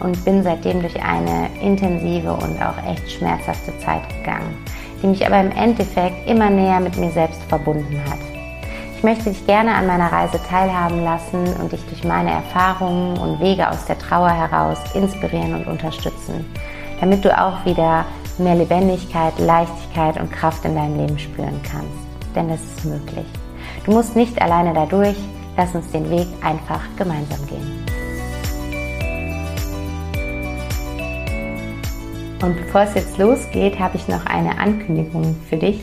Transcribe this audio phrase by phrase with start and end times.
[0.00, 4.56] und bin seitdem durch eine intensive und auch echt schmerzhafte Zeit gegangen,
[5.02, 8.18] die mich aber im Endeffekt immer näher mit mir selbst verbunden hat.
[8.96, 13.40] Ich möchte dich gerne an meiner Reise teilhaben lassen und dich durch meine Erfahrungen und
[13.40, 16.46] Wege aus der Trauer heraus inspirieren und unterstützen,
[17.00, 18.06] damit du auch wieder
[18.38, 22.34] mehr Lebendigkeit, Leichtigkeit und Kraft in deinem Leben spüren kannst.
[22.34, 23.26] Denn das ist möglich.
[23.84, 25.16] Du musst nicht alleine dadurch,
[25.56, 27.83] Lass uns den Weg einfach gemeinsam gehen.
[32.44, 35.80] Und bevor es jetzt losgeht, habe ich noch eine Ankündigung für dich.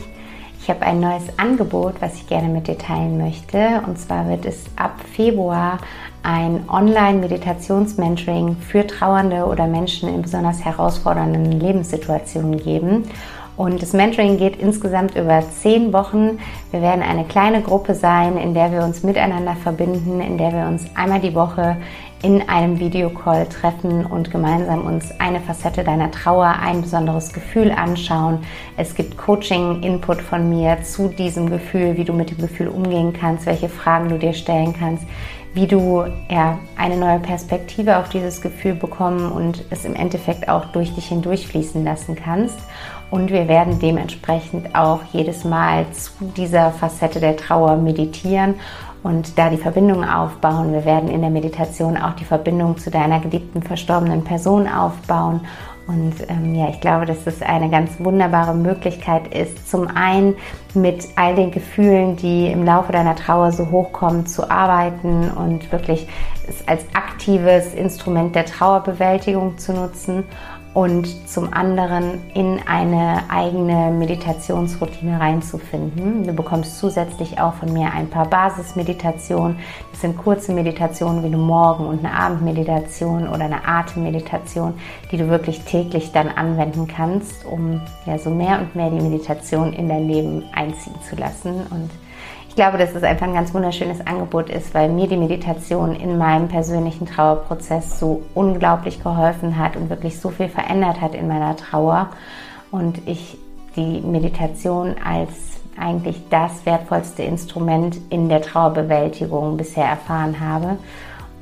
[0.60, 3.82] Ich habe ein neues Angebot, was ich gerne mit dir teilen möchte.
[3.84, 5.78] Und zwar wird es ab Februar
[6.22, 13.08] ein Online-Meditations-Mentoring für Trauernde oder Menschen in besonders herausfordernden Lebenssituationen geben.
[13.56, 16.38] Und das Mentoring geht insgesamt über zehn Wochen.
[16.70, 20.66] Wir werden eine kleine Gruppe sein, in der wir uns miteinander verbinden, in der wir
[20.66, 21.76] uns einmal die Woche
[22.22, 28.38] in einem Videocall treffen und gemeinsam uns eine Facette deiner Trauer, ein besonderes Gefühl anschauen.
[28.76, 33.46] Es gibt Coaching-Input von mir zu diesem Gefühl, wie du mit dem Gefühl umgehen kannst,
[33.46, 35.04] welche Fragen du dir stellen kannst,
[35.52, 40.66] wie du ja, eine neue Perspektive auf dieses Gefühl bekommen und es im Endeffekt auch
[40.66, 42.58] durch dich hindurch fließen lassen kannst.
[43.12, 48.54] Und wir werden dementsprechend auch jedes Mal zu dieser Facette der Trauer meditieren
[49.02, 50.72] und da die Verbindung aufbauen.
[50.72, 55.42] Wir werden in der Meditation auch die Verbindung zu deiner geliebten verstorbenen Person aufbauen.
[55.86, 60.36] Und ähm, ja, ich glaube, dass es eine ganz wunderbare Möglichkeit ist, zum einen
[60.72, 66.08] mit all den Gefühlen, die im Laufe deiner Trauer so hochkommen, zu arbeiten und wirklich
[66.48, 70.24] es als aktives Instrument der Trauerbewältigung zu nutzen
[70.74, 76.26] und zum anderen in eine eigene Meditationsroutine reinzufinden.
[76.26, 79.58] Du bekommst zusätzlich auch von mir ein paar Basismeditationen.
[79.90, 84.74] Das sind kurze Meditationen wie eine Morgen- und eine Abendmeditation oder eine Atemmeditation,
[85.10, 89.74] die du wirklich täglich dann anwenden kannst, um ja so mehr und mehr die Meditation
[89.74, 91.90] in dein Leben einziehen zu lassen und
[92.52, 96.18] ich glaube, dass es einfach ein ganz wunderschönes Angebot ist, weil mir die Meditation in
[96.18, 101.56] meinem persönlichen Trauerprozess so unglaublich geholfen hat und wirklich so viel verändert hat in meiner
[101.56, 102.10] Trauer.
[102.70, 103.38] Und ich
[103.74, 110.76] die Meditation als eigentlich das wertvollste Instrument in der Trauerbewältigung bisher erfahren habe.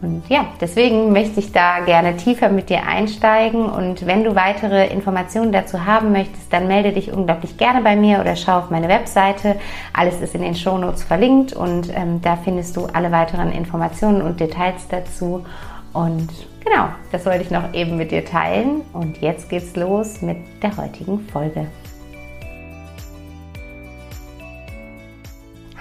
[0.02, 3.66] Und ja, deswegen möchte ich da gerne tiefer mit dir einsteigen.
[3.66, 8.20] Und wenn du weitere Informationen dazu haben möchtest, dann melde dich unglaublich gerne bei mir
[8.20, 9.56] oder schau auf meine Webseite.
[9.92, 14.40] Alles ist in den Shownotes verlinkt und ähm, da findest du alle weiteren Informationen und
[14.40, 15.44] Details dazu.
[15.92, 16.28] Und
[16.64, 18.80] genau, das wollte ich noch eben mit dir teilen.
[18.94, 21.66] Und jetzt geht's los mit der heutigen Folge.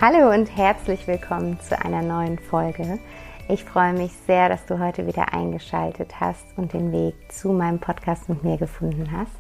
[0.02, 3.00] Hallo und herzlich willkommen zu einer neuen Folge.
[3.51, 7.79] Ich freue mich sehr, dass du heute wieder eingeschaltet hast und den Weg zu meinem
[7.79, 9.31] Podcast mit mir gefunden hast.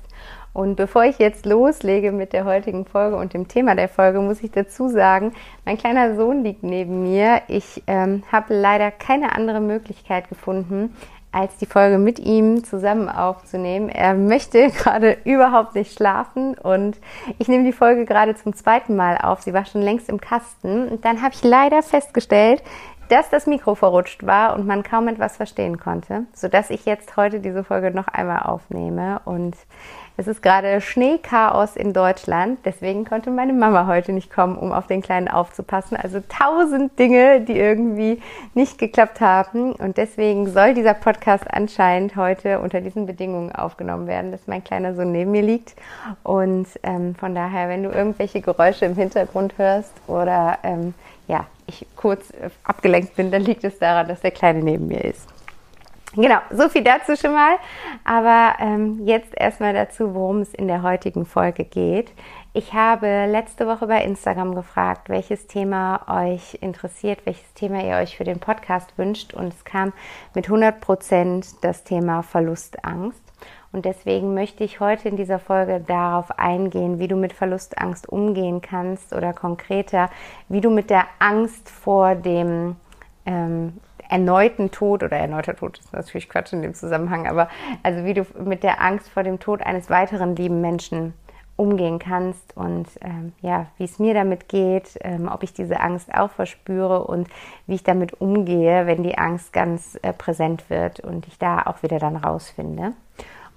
[0.51, 4.41] Und bevor ich jetzt loslege mit der heutigen Folge und dem Thema der Folge, muss
[4.41, 5.33] ich dazu sagen,
[5.63, 7.43] mein kleiner Sohn liegt neben mir.
[7.49, 10.95] Ich ähm, habe leider keine andere Möglichkeit gefunden,
[11.31, 13.89] als die Folge mit ihm zusammen aufzunehmen.
[13.89, 16.97] Er möchte gerade überhaupt nicht schlafen und
[17.37, 19.43] ich nehme die Folge gerade zum zweiten Mal auf.
[19.43, 22.63] Sie war schon längst im Kasten und dann habe ich leider festgestellt,
[23.09, 27.39] dass das Mikro verrutscht war und man kaum etwas verstehen konnte, sodass ich jetzt heute
[27.39, 29.21] diese Folge noch einmal aufnehme.
[29.25, 29.55] Und
[30.19, 34.85] es ist gerade Schneechaos in Deutschland, deswegen konnte meine Mama heute nicht kommen, um auf
[34.85, 35.95] den Kleinen aufzupassen.
[35.95, 38.21] Also tausend Dinge, die irgendwie
[38.53, 39.71] nicht geklappt haben.
[39.71, 44.93] Und deswegen soll dieser Podcast anscheinend heute unter diesen Bedingungen aufgenommen werden, dass mein kleiner
[44.93, 45.75] Sohn neben mir liegt.
[46.23, 50.93] Und ähm, von daher, wenn du irgendwelche Geräusche im Hintergrund hörst oder ähm,
[51.29, 55.03] ja, ich kurz äh, abgelenkt bin, dann liegt es daran, dass der Kleine neben mir
[55.03, 55.27] ist.
[56.15, 57.57] Genau, so viel dazu schon mal.
[58.03, 62.11] Aber ähm, jetzt erstmal dazu, worum es in der heutigen Folge geht.
[62.51, 68.17] Ich habe letzte Woche bei Instagram gefragt, welches Thema euch interessiert, welches Thema ihr euch
[68.17, 69.35] für den Podcast wünscht.
[69.35, 69.93] Und es kam
[70.33, 73.28] mit 100 Prozent das Thema Verlustangst.
[73.71, 78.61] Und deswegen möchte ich heute in dieser Folge darauf eingehen, wie du mit Verlustangst umgehen
[78.61, 80.09] kannst oder konkreter,
[80.47, 82.77] wie du mit der Angst vor dem
[83.25, 83.73] ähm,
[84.09, 87.47] erneuten Tod oder erneuter Tod ist natürlich Quatsch in dem Zusammenhang, aber
[87.83, 91.13] also wie du mit der Angst vor dem Tod eines weiteren lieben Menschen
[91.55, 96.11] umgehen kannst und ähm, ja, wie es mir damit geht, ähm, ob ich diese Angst
[96.11, 97.27] auch verspüre und
[97.67, 101.83] wie ich damit umgehe, wenn die Angst ganz äh, präsent wird und ich da auch
[101.83, 102.93] wieder dann rausfinde.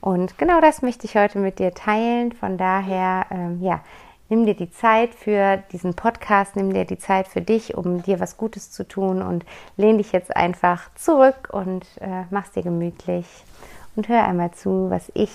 [0.03, 2.33] Und genau das möchte ich heute mit dir teilen.
[2.33, 3.81] Von daher, ähm, ja,
[4.29, 8.19] nimm dir die Zeit für diesen Podcast, nimm dir die Zeit für dich, um dir
[8.19, 9.45] was Gutes zu tun und
[9.77, 13.27] lehn dich jetzt einfach zurück und äh, mach's dir gemütlich
[13.95, 15.31] und hör einmal zu, was ich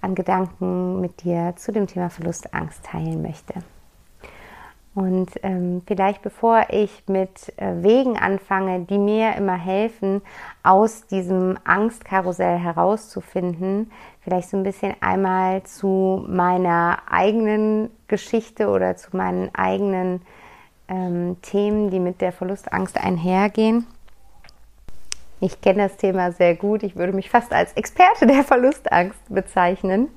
[0.00, 3.54] an Gedanken mit dir zu dem Thema Verlustangst teilen möchte.
[4.94, 10.20] Und ähm, vielleicht bevor ich mit äh, Wegen anfange, die mir immer helfen,
[10.62, 13.90] aus diesem Angstkarussell herauszufinden,
[14.20, 20.20] vielleicht so ein bisschen einmal zu meiner eigenen Geschichte oder zu meinen eigenen
[20.88, 23.86] ähm, Themen, die mit der Verlustangst einhergehen.
[25.40, 26.82] Ich kenne das Thema sehr gut.
[26.82, 30.08] Ich würde mich fast als Experte der Verlustangst bezeichnen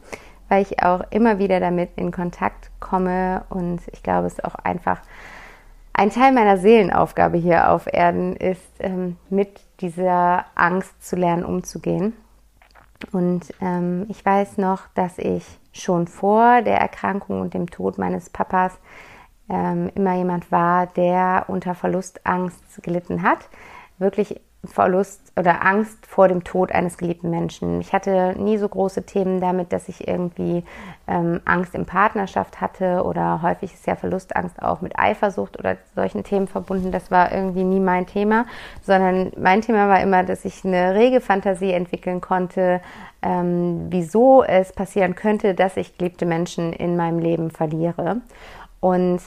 [0.50, 4.56] weil ich auch immer wieder damit in Kontakt komme und ich glaube, es ist auch
[4.56, 5.02] einfach
[5.98, 12.14] ein Teil meiner Seelenaufgabe hier auf Erden ist, ähm, mit dieser Angst zu lernen, umzugehen.
[13.12, 18.30] Und ähm, ich weiß noch, dass ich schon vor der Erkrankung und dem Tod meines
[18.30, 18.78] Papas
[19.50, 23.50] ähm, immer jemand war, der unter Verlustangst gelitten hat.
[23.98, 27.82] Wirklich Verlust oder Angst vor dem Tod eines geliebten Menschen.
[27.82, 30.64] Ich hatte nie so große Themen damit, dass ich irgendwie
[31.08, 36.24] ähm, Angst in Partnerschaft hatte oder häufig ist ja Verlustangst auch mit Eifersucht oder solchen
[36.24, 36.92] Themen verbunden.
[36.92, 38.46] Das war irgendwie nie mein Thema,
[38.82, 42.82] sondern mein Thema war immer, dass ich eine rege Fantasie entwickeln konnte,
[43.22, 48.22] ähm, wieso es passieren könnte, dass ich geliebte Menschen in meinem Leben verliere.
[48.80, 49.20] Und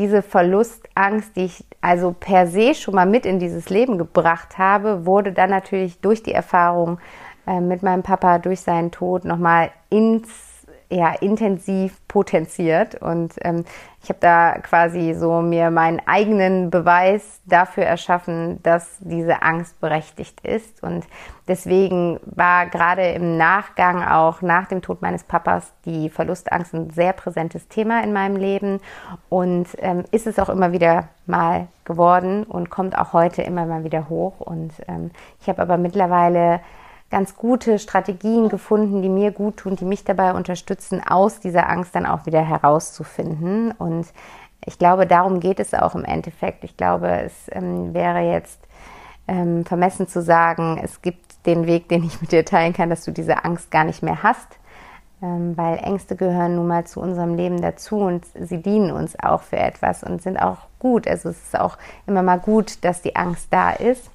[0.00, 5.04] diese Verlustangst, die ich also per se schon mal mit in dieses Leben gebracht habe,
[5.04, 6.98] wurde dann natürlich durch die Erfahrung
[7.46, 10.49] äh, mit meinem Papa, durch seinen Tod nochmal ins
[10.90, 13.00] ja, intensiv potenziert.
[13.00, 13.64] Und ähm,
[14.02, 20.40] ich habe da quasi so mir meinen eigenen Beweis dafür erschaffen, dass diese Angst berechtigt
[20.40, 20.82] ist.
[20.82, 21.06] Und
[21.46, 27.12] deswegen war gerade im Nachgang, auch nach dem Tod meines Papas, die Verlustangst ein sehr
[27.12, 28.80] präsentes Thema in meinem Leben.
[29.28, 33.84] Und ähm, ist es auch immer wieder mal geworden und kommt auch heute immer mal
[33.84, 34.40] wieder hoch.
[34.40, 36.60] Und ähm, ich habe aber mittlerweile
[37.10, 41.94] ganz gute Strategien gefunden, die mir gut tun, die mich dabei unterstützen, aus dieser Angst
[41.94, 43.72] dann auch wieder herauszufinden.
[43.72, 44.06] Und
[44.64, 46.64] ich glaube, darum geht es auch im Endeffekt.
[46.64, 48.60] Ich glaube, es ähm, wäre jetzt
[49.26, 53.04] ähm, vermessen zu sagen, es gibt den Weg, den ich mit dir teilen kann, dass
[53.04, 54.58] du diese Angst gar nicht mehr hast.
[55.22, 59.42] Ähm, weil Ängste gehören nun mal zu unserem Leben dazu und sie dienen uns auch
[59.42, 61.06] für etwas und sind auch gut.
[61.06, 61.76] Also es ist auch
[62.06, 64.10] immer mal gut, dass die Angst da ist.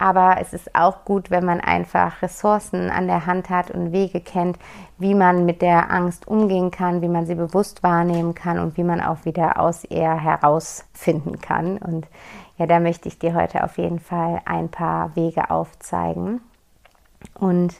[0.00, 4.22] Aber es ist auch gut, wenn man einfach Ressourcen an der Hand hat und Wege
[4.22, 4.58] kennt,
[4.96, 8.82] wie man mit der Angst umgehen kann, wie man sie bewusst wahrnehmen kann und wie
[8.82, 11.76] man auch wieder aus ihr herausfinden kann.
[11.76, 12.06] Und
[12.56, 16.40] ja, da möchte ich dir heute auf jeden Fall ein paar Wege aufzeigen.
[17.34, 17.74] Und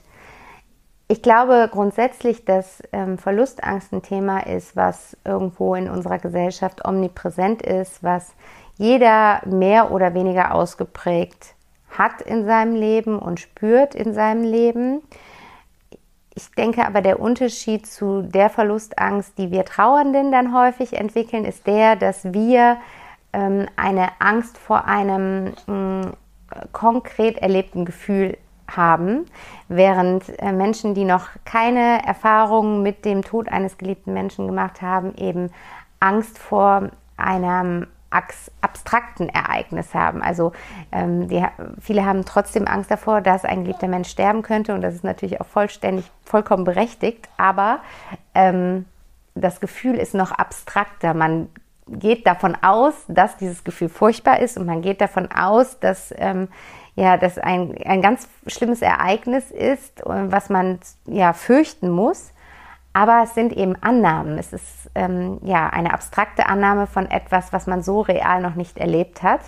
[1.09, 7.63] ich glaube grundsätzlich, dass ähm, Verlustangst ein Thema ist, was irgendwo in unserer Gesellschaft omnipräsent
[7.63, 8.35] ist, was
[8.77, 11.55] jeder mehr oder weniger ausgeprägt
[11.97, 15.03] hat in seinem Leben und spürt in seinem Leben.
[16.35, 21.67] Ich denke aber, der Unterschied zu der Verlustangst, die wir Trauernden dann häufig entwickeln, ist
[21.67, 22.79] der, dass wir
[23.33, 26.13] ähm, eine Angst vor einem mh, mm,
[26.73, 28.37] konkret erlebten Gefühl
[28.77, 29.27] haben,
[29.69, 35.15] während äh, Menschen, die noch keine Erfahrungen mit dem Tod eines geliebten Menschen gemacht haben,
[35.17, 35.51] eben
[35.99, 40.21] Angst vor einem abstrakten Ereignis haben.
[40.23, 40.53] Also
[40.91, 41.45] ähm, die,
[41.81, 45.41] viele haben trotzdem Angst davor, dass ein geliebter Mensch sterben könnte und das ist natürlich
[45.41, 47.81] auch vollständig, vollkommen berechtigt, aber
[48.35, 48.85] ähm,
[49.35, 51.15] das Gefühl ist noch abstrakter.
[51.15, 51.49] Man
[51.87, 56.49] geht davon aus, dass dieses Gefühl furchtbar ist und man geht davon aus, dass ähm,
[56.95, 62.33] ja, das ein, ein ganz schlimmes Ereignis ist, was man ja fürchten muss.
[62.93, 64.39] Aber es sind eben Annahmen.
[64.39, 68.79] Es ist ähm, ja eine abstrakte Annahme von etwas, was man so real noch nicht
[68.79, 69.43] erlebt hat.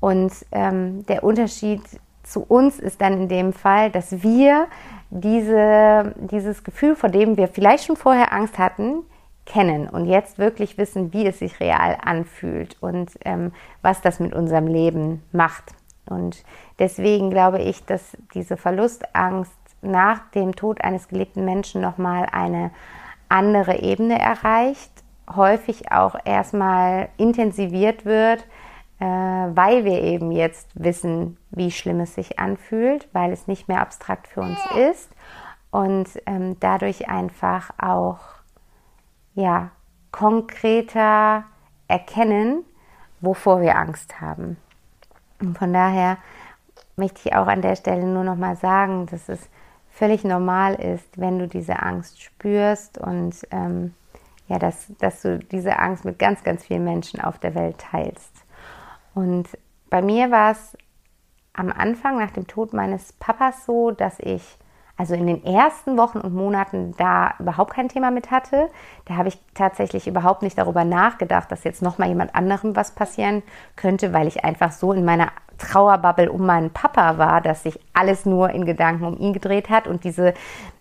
[0.00, 1.82] Und ähm, der Unterschied
[2.22, 4.68] zu uns ist dann in dem Fall, dass wir
[5.10, 9.02] diese, dieses Gefühl, vor dem wir vielleicht schon vorher Angst hatten,
[9.44, 13.52] kennen und jetzt wirklich wissen, wie es sich real anfühlt und ähm,
[13.82, 15.72] was das mit unserem Leben macht.
[16.06, 16.44] Und
[16.78, 22.70] deswegen glaube ich, dass diese Verlustangst nach dem Tod eines geliebten Menschen nochmal eine
[23.28, 24.90] andere Ebene erreicht,
[25.34, 28.46] häufig auch erstmal intensiviert wird,
[29.00, 33.80] äh, weil wir eben jetzt wissen, wie schlimm es sich anfühlt, weil es nicht mehr
[33.80, 34.58] abstrakt für uns
[34.90, 35.10] ist
[35.70, 38.20] und ähm, dadurch einfach auch
[39.34, 39.70] ja
[40.12, 41.44] konkreter
[41.88, 42.64] erkennen,
[43.20, 44.58] wovor wir Angst haben.
[45.40, 46.18] Und von daher
[46.96, 49.48] möchte ich auch an der Stelle nur noch mal sagen, dass es
[49.92, 53.94] völlig normal ist, wenn du diese Angst spürst und ähm,
[54.48, 58.32] ja, dass, dass du diese Angst mit ganz, ganz vielen Menschen auf der Welt teilst.
[59.14, 59.46] Und
[59.90, 60.76] bei mir war es
[61.52, 64.58] am Anfang nach dem Tod meines Papas so, dass ich
[64.96, 68.68] also in den ersten Wochen und Monaten da überhaupt kein Thema mit hatte.
[69.06, 73.42] Da habe ich tatsächlich überhaupt nicht darüber nachgedacht, dass jetzt nochmal jemand anderem was passieren
[73.74, 78.26] könnte, weil ich einfach so in meiner Trauerbubble um meinen Papa war, dass sich alles
[78.26, 80.34] nur in Gedanken um ihn gedreht hat und diese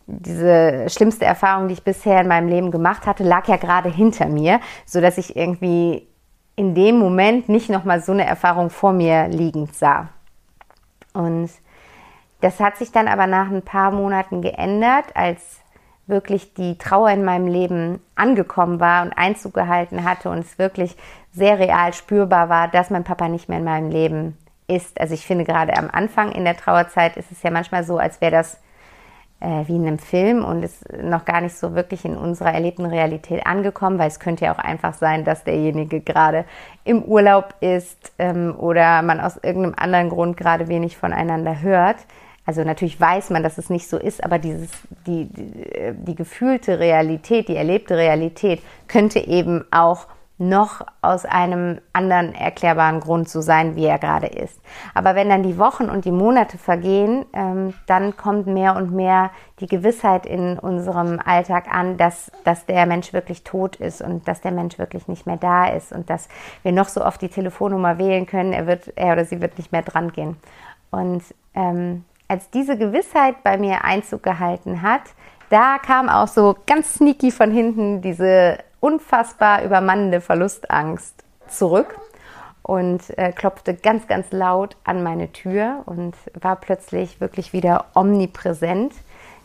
[0.08, 4.28] diese schlimmste Erfahrung, die ich bisher in meinem Leben gemacht hatte, lag ja gerade hinter
[4.28, 6.08] mir, so dass ich irgendwie
[6.56, 10.10] in dem Moment nicht nochmal so eine Erfahrung vor mir liegend sah.
[11.13, 11.50] Und
[12.42, 15.62] das hat sich dann aber nach ein paar Monaten geändert, als
[16.08, 20.98] wirklich die Trauer in meinem Leben angekommen war und Einzug gehalten hatte und es wirklich
[21.32, 24.38] sehr real spürbar war, dass mein Papa nicht mehr in meinem Leben
[24.72, 25.00] ist.
[25.00, 28.22] Also ich finde gerade am Anfang in der Trauerzeit ist es ja manchmal so, als
[28.22, 28.60] wäre das
[29.42, 32.86] äh, wie in einem Film und ist noch gar nicht so wirklich in unserer erlebten
[32.86, 36.46] Realität angekommen, weil es könnte ja auch einfach sein, dass derjenige gerade
[36.84, 41.98] im Urlaub ist ähm, oder man aus irgendeinem anderen Grund gerade wenig voneinander hört.
[42.46, 44.70] Also natürlich weiß man, dass es nicht so ist, aber dieses,
[45.06, 50.08] die, die, die gefühlte Realität, die erlebte Realität könnte eben auch
[50.42, 54.60] noch aus einem anderen erklärbaren Grund so sein, wie er gerade ist.
[54.96, 59.30] Aber wenn dann die Wochen und die Monate vergehen, ähm, dann kommt mehr und mehr
[59.60, 64.42] die Gewissheit in unserem Alltag an, dass, dass der Mensch wirklich tot ist und dass
[64.42, 66.28] der Mensch wirklich nicht mehr da ist und dass
[66.64, 69.72] wir noch so oft die Telefonnummer wählen können, er wird, er oder sie wird nicht
[69.72, 70.38] mehr dran gehen.
[70.90, 75.02] Und ähm, als diese Gewissheit bei mir Einzug gehalten hat,
[75.50, 81.96] da kam auch so ganz sneaky von hinten diese unfassbar übermannende Verlustangst zurück
[82.64, 88.94] und äh, klopfte ganz, ganz laut an meine Tür und war plötzlich wirklich wieder omnipräsent.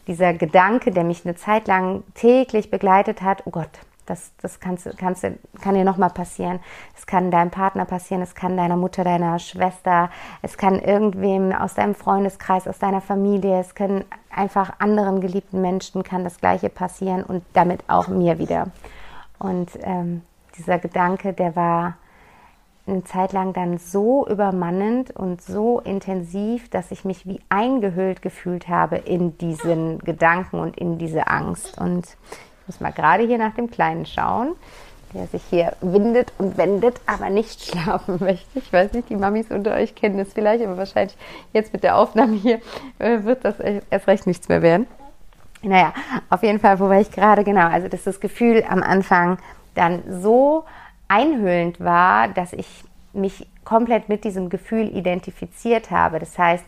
[0.09, 3.71] Dieser Gedanke, der mich eine Zeit lang täglich begleitet hat, oh Gott,
[4.07, 5.27] das, das kannst, kannst,
[5.61, 6.61] kann dir nochmal passieren.
[6.97, 10.11] Es kann deinem Partner passieren, es kann deiner Mutter, deiner Schwester,
[10.43, 16.05] es kann irgendwem aus deinem Freundeskreis, aus deiner Familie, es können einfach anderen geliebten Menschen
[16.05, 18.69] kann das Gleiche passieren und damit auch mir wieder.
[19.39, 20.23] Und ähm,
[20.57, 21.97] dieser Gedanke, der war
[22.87, 28.69] eine Zeit lang dann so übermannend und so intensiv, dass ich mich wie eingehüllt gefühlt
[28.69, 31.79] habe in diesen Gedanken und in diese Angst.
[31.81, 32.17] Und
[32.67, 34.55] muss mal gerade hier nach dem Kleinen schauen,
[35.15, 38.59] der sich hier windet und wendet, aber nicht schlafen möchte.
[38.59, 41.17] Ich weiß nicht, die Mamis unter euch kennen das vielleicht, aber wahrscheinlich
[41.53, 42.61] jetzt mit der Aufnahme hier
[42.99, 44.87] äh, wird das erst recht nichts mehr werden.
[45.63, 45.93] Naja,
[46.31, 47.45] auf jeden Fall, wo war ich gerade?
[47.45, 49.39] Genau, also dass das Gefühl am Anfang
[49.75, 50.65] dann so
[51.09, 56.19] einhüllend war, dass ich mich komplett mit diesem Gefühl identifiziert habe.
[56.19, 56.65] Das heißt,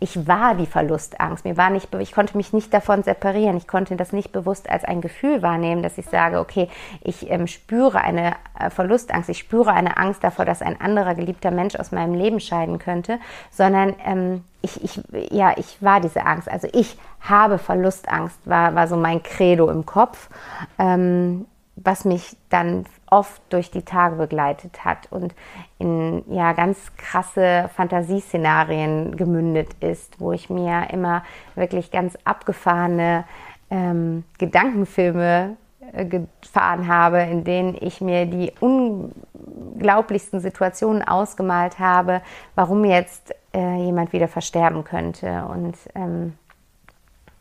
[0.00, 1.44] ich war die Verlustangst.
[1.44, 3.58] Mir war nicht, ich konnte mich nicht davon separieren.
[3.58, 6.68] Ich konnte das nicht bewusst als ein Gefühl wahrnehmen, dass ich sage, okay,
[7.02, 11.50] ich ähm, spüre eine äh, Verlustangst, ich spüre eine Angst davor, dass ein anderer geliebter
[11.50, 13.18] Mensch aus meinem Leben scheiden könnte,
[13.50, 16.50] sondern ähm, ich, ich, ja, ich war diese Angst.
[16.50, 20.30] Also ich habe Verlustangst, war, war so mein Credo im Kopf.
[20.78, 21.46] Ähm,
[21.82, 25.34] was mich dann oft durch die Tage begleitet hat und
[25.78, 31.22] in ja ganz krasse Fantasieszenarien gemündet ist, wo ich mir immer
[31.54, 33.24] wirklich ganz abgefahrene
[33.70, 35.56] ähm, Gedankenfilme
[35.92, 42.22] äh, gefahren habe, in denen ich mir die unglaublichsten Situationen ausgemalt habe,
[42.54, 46.34] warum jetzt äh, jemand wieder versterben könnte und ähm,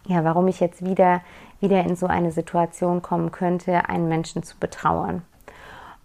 [0.07, 1.21] ja, warum ich jetzt wieder
[1.59, 5.23] wieder in so eine Situation kommen könnte, einen Menschen zu betrauern.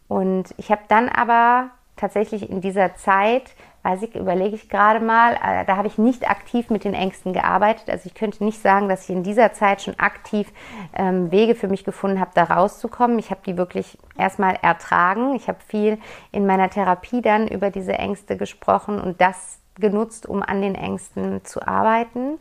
[0.08, 5.34] Und ich habe dann aber tatsächlich in dieser Zeit, weiß ich, überlege ich gerade mal,
[5.34, 7.88] äh, da habe ich nicht aktiv mit den Ängsten gearbeitet.
[7.88, 10.52] Also ich könnte nicht sagen, dass ich in dieser Zeit schon aktiv
[10.94, 13.18] ähm, Wege für mich gefunden habe, da rauszukommen.
[13.18, 15.34] Ich habe die wirklich erstmal ertragen.
[15.34, 15.98] Ich habe viel
[16.32, 21.44] in meiner Therapie dann über diese Ängste gesprochen und das genutzt, um an den Ängsten
[21.44, 22.38] zu arbeiten.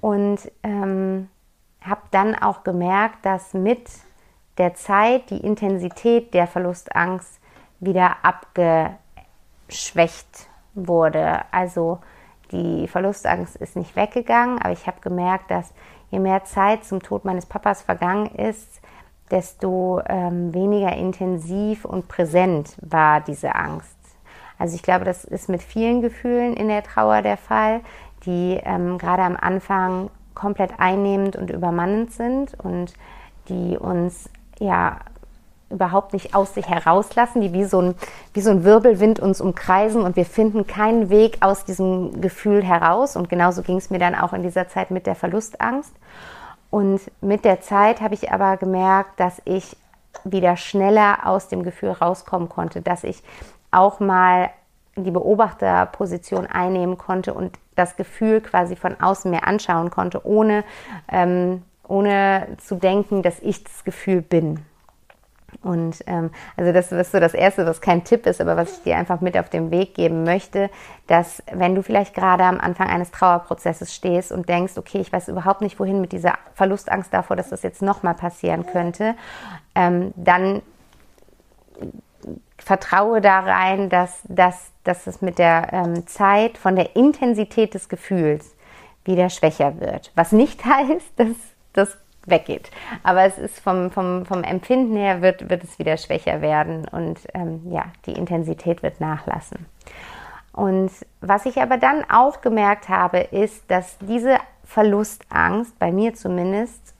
[0.00, 1.28] Und ähm,
[1.80, 3.88] habe dann auch gemerkt, dass mit
[4.58, 7.40] der Zeit die Intensität der Verlustangst
[7.80, 11.40] wieder abgeschwächt wurde.
[11.52, 12.00] Also
[12.50, 15.72] die Verlustangst ist nicht weggegangen, aber ich habe gemerkt, dass
[16.10, 18.82] je mehr Zeit zum Tod meines Papas vergangen ist,
[19.30, 23.96] desto ähm, weniger intensiv und präsent war diese Angst.
[24.58, 27.80] Also ich glaube, das ist mit vielen Gefühlen in der Trauer der Fall,
[28.24, 32.94] die ähm, gerade am Anfang komplett einnehmend und übermannend sind und
[33.48, 34.98] die uns ja
[35.70, 37.94] überhaupt nicht aus sich herauslassen, die wie so, ein,
[38.32, 43.16] wie so ein Wirbelwind uns umkreisen und wir finden keinen Weg aus diesem Gefühl heraus.
[43.16, 45.92] Und genauso ging es mir dann auch in dieser Zeit mit der Verlustangst.
[46.70, 49.76] Und mit der Zeit habe ich aber gemerkt, dass ich
[50.24, 53.22] wieder schneller aus dem Gefühl rauskommen konnte, dass ich
[53.70, 54.50] auch mal
[54.96, 60.64] die Beobachterposition einnehmen konnte und das Gefühl quasi von außen mehr anschauen konnte, ohne,
[61.08, 64.60] ähm, ohne zu denken, dass ich das Gefühl bin.
[65.62, 68.82] Und ähm, also das ist so das Erste, was kein Tipp ist, aber was ich
[68.82, 70.70] dir einfach mit auf den Weg geben möchte,
[71.06, 75.28] dass wenn du vielleicht gerade am Anfang eines Trauerprozesses stehst und denkst, okay, ich weiß
[75.28, 79.14] überhaupt nicht, wohin mit dieser Verlustangst davor, dass das jetzt nochmal passieren könnte,
[79.74, 80.62] ähm, dann
[82.58, 87.88] vertraue da rein, dass, dass, dass es mit der ähm, Zeit von der Intensität des
[87.88, 88.54] Gefühls
[89.04, 90.12] wieder schwächer wird.
[90.14, 91.28] Was nicht heißt, dass
[91.72, 91.96] das
[92.26, 92.70] weggeht.
[93.02, 97.20] Aber es ist vom, vom, vom Empfinden her wird, wird es wieder schwächer werden und
[97.34, 99.66] ähm, ja, die Intensität wird nachlassen.
[100.52, 106.94] Und was ich aber dann auch gemerkt habe, ist, dass diese Verlustangst, bei mir zumindest,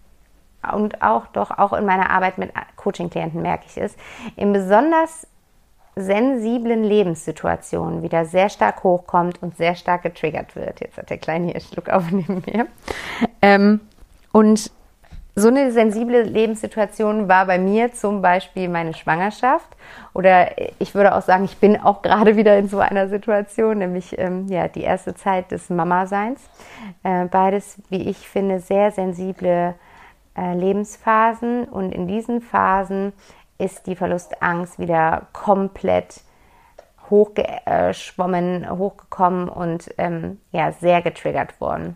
[0.73, 3.97] und auch doch auch in meiner Arbeit mit Coaching-Klienten merke ich es,
[4.37, 5.27] in besonders
[5.97, 10.81] sensiblen Lebenssituationen wieder sehr stark hochkommt und sehr stark getriggert wird.
[10.81, 12.67] Jetzt hat der Kleine hier Schluck auf neben mir.
[13.43, 13.81] Ähm,
[14.33, 14.71] und
[15.39, 19.69] so eine sensible Lebenssituation war bei mir zum Beispiel meine Schwangerschaft.
[20.13, 24.19] Oder ich würde auch sagen, ich bin auch gerade wieder in so einer Situation, nämlich
[24.19, 26.41] ähm, ja, die erste Zeit des Mama-Seins.
[27.05, 29.77] Äh, beides, wie ich finde, sehr sensible
[30.37, 31.67] äh, Lebensphasen.
[31.67, 33.13] Und in diesen Phasen
[33.59, 36.23] ist die Verlustangst wieder komplett
[37.11, 41.95] hochgeschwommen, hochgekommen und ähm, ja, sehr getriggert worden.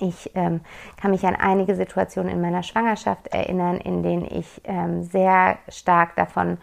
[0.00, 0.60] Ich ähm,
[1.00, 6.16] kann mich an einige Situationen in meiner Schwangerschaft erinnern, in denen ich ähm, sehr stark
[6.16, 6.58] davon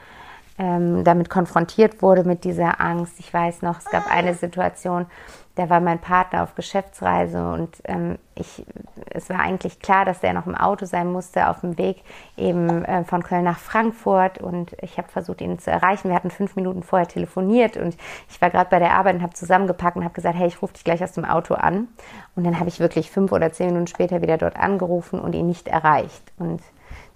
[0.59, 3.19] ähm, damit konfrontiert wurde mit dieser Angst.
[3.19, 5.05] Ich weiß noch, es gab eine Situation,
[5.57, 8.63] da war mein Partner auf Geschäftsreise und ähm, ich,
[9.09, 12.03] es war eigentlich klar, dass der noch im Auto sein musste auf dem Weg
[12.37, 16.09] eben äh, von Köln nach Frankfurt und ich habe versucht, ihn zu erreichen.
[16.09, 17.97] Wir hatten fünf Minuten vorher telefoniert und
[18.29, 20.73] ich war gerade bei der Arbeit und habe zusammengepackt und habe gesagt, hey, ich rufe
[20.73, 21.87] dich gleich aus dem Auto an.
[22.35, 25.47] Und dann habe ich wirklich fünf oder zehn Minuten später wieder dort angerufen und ihn
[25.47, 26.31] nicht erreicht.
[26.37, 26.61] Und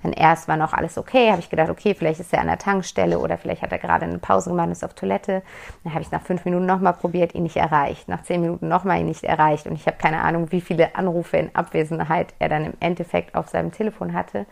[0.03, 2.57] dann erst war noch alles okay, habe ich gedacht, okay, vielleicht ist er an der
[2.57, 5.43] Tankstelle oder vielleicht hat er gerade eine Pause gemacht und ist auf Toilette.
[5.83, 8.07] Dann habe ich nach fünf Minuten nochmal probiert, ihn nicht erreicht.
[8.07, 9.67] Nach zehn Minuten nochmal ihn nicht erreicht.
[9.67, 13.49] Und ich habe keine Ahnung, wie viele Anrufe in Abwesenheit er dann im Endeffekt auf
[13.49, 14.45] seinem Telefon hatte,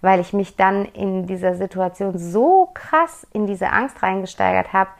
[0.00, 4.90] weil ich mich dann in dieser Situation so krass in diese Angst reingesteigert habe,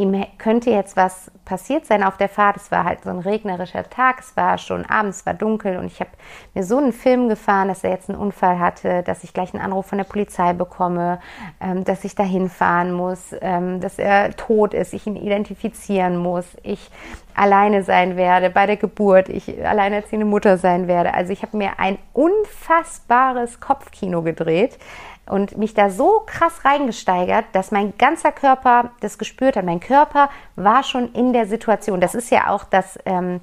[0.00, 2.56] ihm könnte jetzt was passiert sein auf der Fahrt.
[2.56, 6.00] Es war halt so ein regnerischer Tag, es war schon abends, war dunkel und ich
[6.00, 6.10] habe
[6.54, 9.62] mir so einen Film gefahren, dass er jetzt einen Unfall hatte, dass ich gleich einen
[9.62, 11.20] Anruf von der Polizei bekomme,
[11.60, 16.46] ähm, dass ich dahin fahren muss, ähm, dass er tot ist, ich ihn identifizieren muss,
[16.62, 16.90] ich
[17.34, 21.14] alleine sein werde bei der Geburt, ich alleinerziehende Mutter sein werde.
[21.14, 24.78] Also ich habe mir ein unfassbares Kopfkino gedreht
[25.26, 29.64] und mich da so krass reingesteigert, dass mein ganzer Körper das gespürt hat.
[29.64, 32.00] Mein Körper war schon in der Situation.
[32.00, 33.40] Das ist ja auch das ähm,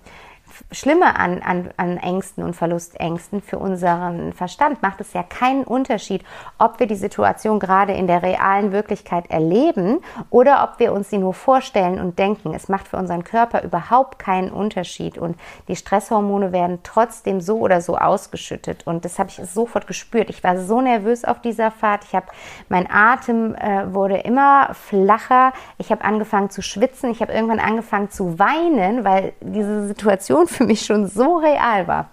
[0.71, 6.23] Schlimme an, an, an Ängsten und Verlustängsten für unseren Verstand macht es ja keinen Unterschied,
[6.57, 11.17] ob wir die Situation gerade in der realen Wirklichkeit erleben oder ob wir uns sie
[11.17, 12.53] nur vorstellen und denken.
[12.53, 17.81] Es macht für unseren Körper überhaupt keinen Unterschied und die Stresshormone werden trotzdem so oder
[17.81, 20.29] so ausgeschüttet und das habe ich sofort gespürt.
[20.29, 22.03] Ich war so nervös auf dieser Fahrt.
[22.05, 22.27] Ich habe
[22.69, 25.53] mein Atem äh, wurde immer flacher.
[25.77, 27.11] Ich habe angefangen zu schwitzen.
[27.11, 32.09] Ich habe irgendwann angefangen zu weinen, weil diese Situation für mich schon so real war.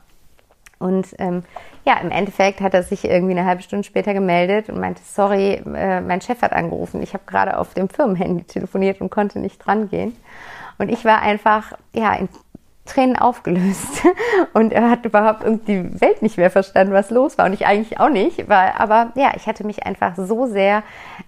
[0.79, 1.45] Und ähm,
[1.85, 5.63] ja, im Endeffekt hat er sich irgendwie eine halbe Stunde später gemeldet und meinte, sorry,
[5.75, 7.03] äh, mein Chef hat angerufen.
[7.03, 10.17] Ich habe gerade auf dem Firmenhandy telefoniert und konnte nicht dran gehen.
[10.79, 12.29] Und ich war einfach ja in
[12.87, 14.03] Tränen aufgelöst.
[14.53, 17.47] Und er hat überhaupt die Welt nicht mehr verstanden, was los war.
[17.47, 20.83] Und ich eigentlich auch nicht, weil, aber ja, ich hatte mich einfach so sehr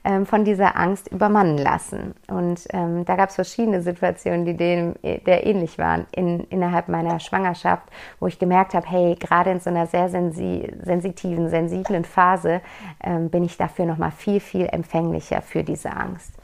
[0.04, 2.14] ähm, von dieser Angst übermannen lassen.
[2.28, 7.20] Und ähm, da gab es verschiedene Situationen, die dem der ähnlich waren in, innerhalb meiner
[7.20, 7.84] Schwangerschaft,
[8.20, 12.60] wo ich gemerkt habe, hey, gerade in so einer sehr sensi sensitiven, sensiblen Phase
[13.02, 16.35] ähm, bin ich dafür noch mal viel viel empfänglicher für diese Angst.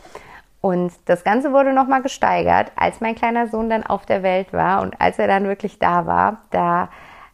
[0.62, 4.81] Und das Ganze wurde nochmal gesteigert, als mein kleiner Sohn dann auf der Welt war
[4.81, 6.88] und als er dann wirklich da war, da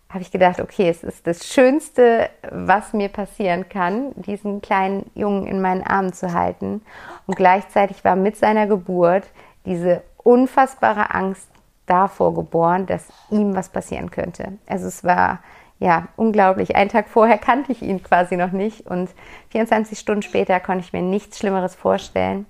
[0.08, 5.46] habe ich gedacht, okay, es ist das Schönste, was mir passieren kann, diesen kleinen Jungen
[5.46, 6.80] in meinen Armen zu halten.
[7.26, 9.24] Und gleichzeitig war mit seiner Geburt
[9.66, 11.50] diese unfassbare Angst
[11.84, 14.54] davor geboren, dass ihm was passieren könnte.
[14.66, 15.40] Also es war
[15.78, 16.76] ja unglaublich.
[16.76, 19.10] Einen Tag vorher kannte ich ihn quasi noch nicht und
[19.50, 22.46] 24 Stunden später konnte ich mir nichts Schlimmeres vorstellen,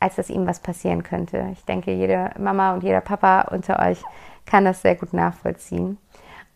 [0.00, 1.48] als dass ihm was passieren könnte.
[1.52, 4.02] Ich denke, jede Mama und jeder Papa unter euch
[4.46, 5.98] kann das sehr gut nachvollziehen.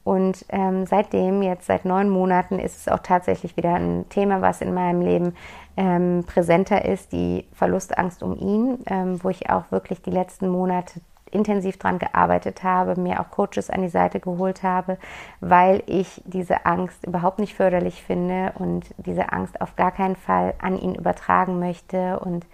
[0.05, 4.61] Und ähm, seitdem, jetzt seit neun Monaten, ist es auch tatsächlich wieder ein Thema, was
[4.61, 5.35] in meinem Leben
[5.76, 11.00] ähm, präsenter ist, die Verlustangst um ihn, ähm, wo ich auch wirklich die letzten Monate
[11.31, 14.98] intensiv dran gearbeitet habe, mir auch Coaches an die Seite geholt habe,
[15.40, 20.55] weil ich diese Angst überhaupt nicht förderlich finde und diese Angst auf gar keinen Fall
[20.61, 22.44] an ihn übertragen möchte und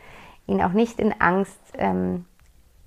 [0.49, 2.25] ihn auch nicht in Angst ähm,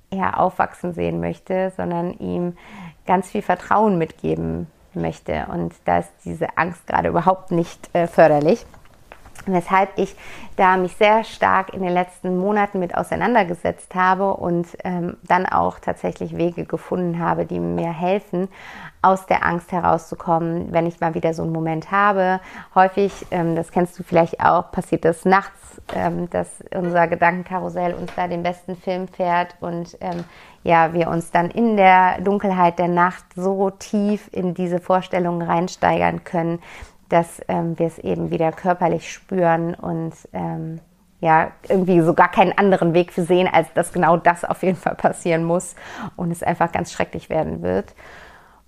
[0.10, 2.58] eher aufwachsen sehen möchte, sondern ihm
[3.06, 5.48] ganz viel Vertrauen mitgeben möchte.
[5.52, 8.66] Und da ist diese Angst gerade überhaupt nicht äh, förderlich.
[9.48, 10.16] Weshalb ich
[10.56, 15.80] da mich sehr stark in den letzten Monaten mit auseinandergesetzt habe und ähm, dann auch
[15.80, 18.50] tatsächlich Wege gefunden habe, die mir helfen,
[19.02, 22.40] aus der Angst herauszukommen, wenn ich mal wieder so einen Moment habe.
[22.76, 28.12] Häufig, ähm, das kennst du vielleicht auch, passiert das nachts, ähm, dass unser Gedankenkarussell uns
[28.16, 30.24] da den besten Film fährt und ähm,
[30.64, 36.24] ja, wir uns dann in der Dunkelheit der Nacht so tief in diese Vorstellungen reinsteigern
[36.24, 36.60] können,
[37.12, 40.80] dass ähm, wir es eben wieder körperlich spüren und ähm,
[41.20, 44.78] ja, irgendwie so gar keinen anderen Weg für sehen, als dass genau das auf jeden
[44.78, 45.76] Fall passieren muss
[46.16, 47.94] und es einfach ganz schrecklich werden wird.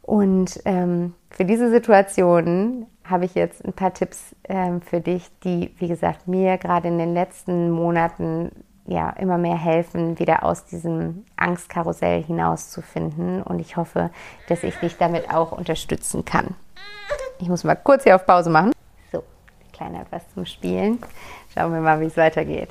[0.03, 5.73] Und ähm, für diese Situation habe ich jetzt ein paar Tipps ähm, für dich, die,
[5.79, 8.51] wie gesagt, mir gerade in den letzten Monaten
[8.85, 13.41] ja immer mehr helfen, wieder aus diesem Angstkarussell hinauszufinden.
[13.41, 14.11] Und ich hoffe,
[14.47, 16.55] dass ich dich damit auch unterstützen kann.
[17.39, 18.71] Ich muss mal kurz hier auf Pause machen.
[19.11, 19.23] So,
[19.71, 20.99] kleiner etwas zum Spielen.
[21.53, 22.69] Schauen wir mal, wie es weitergeht.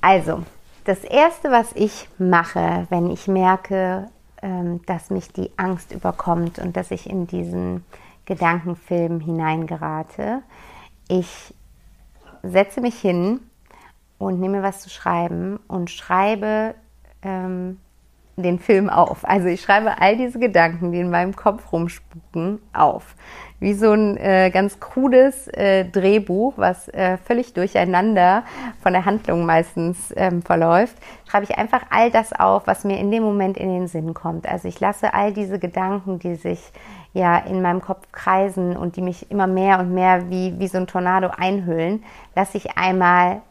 [0.00, 0.42] Also,
[0.84, 4.08] das erste, was ich mache, wenn ich merke,
[4.42, 7.84] ähm, dass mich die Angst überkommt und dass ich in diesen
[8.26, 10.42] Gedankenfilm hineingerate,
[11.08, 11.54] ich
[12.42, 13.40] setze mich hin
[14.18, 16.74] und nehme was zu schreiben und schreibe
[17.22, 17.78] ähm,
[18.36, 19.24] den Film auf.
[19.24, 23.14] Also ich schreibe all diese Gedanken, die in meinem Kopf rumspuken, auf.
[23.62, 28.42] Wie so ein äh, ganz krudes äh, Drehbuch, was äh, völlig durcheinander
[28.82, 30.96] von der Handlung meistens ähm, verläuft,
[31.30, 34.48] schreibe ich einfach all das auf, was mir in dem Moment in den Sinn kommt.
[34.48, 36.60] Also ich lasse all diese Gedanken, die sich
[37.12, 40.78] ja in meinem Kopf kreisen und die mich immer mehr und mehr wie, wie so
[40.78, 42.02] ein Tornado einhüllen,
[42.34, 43.42] lasse ich einmal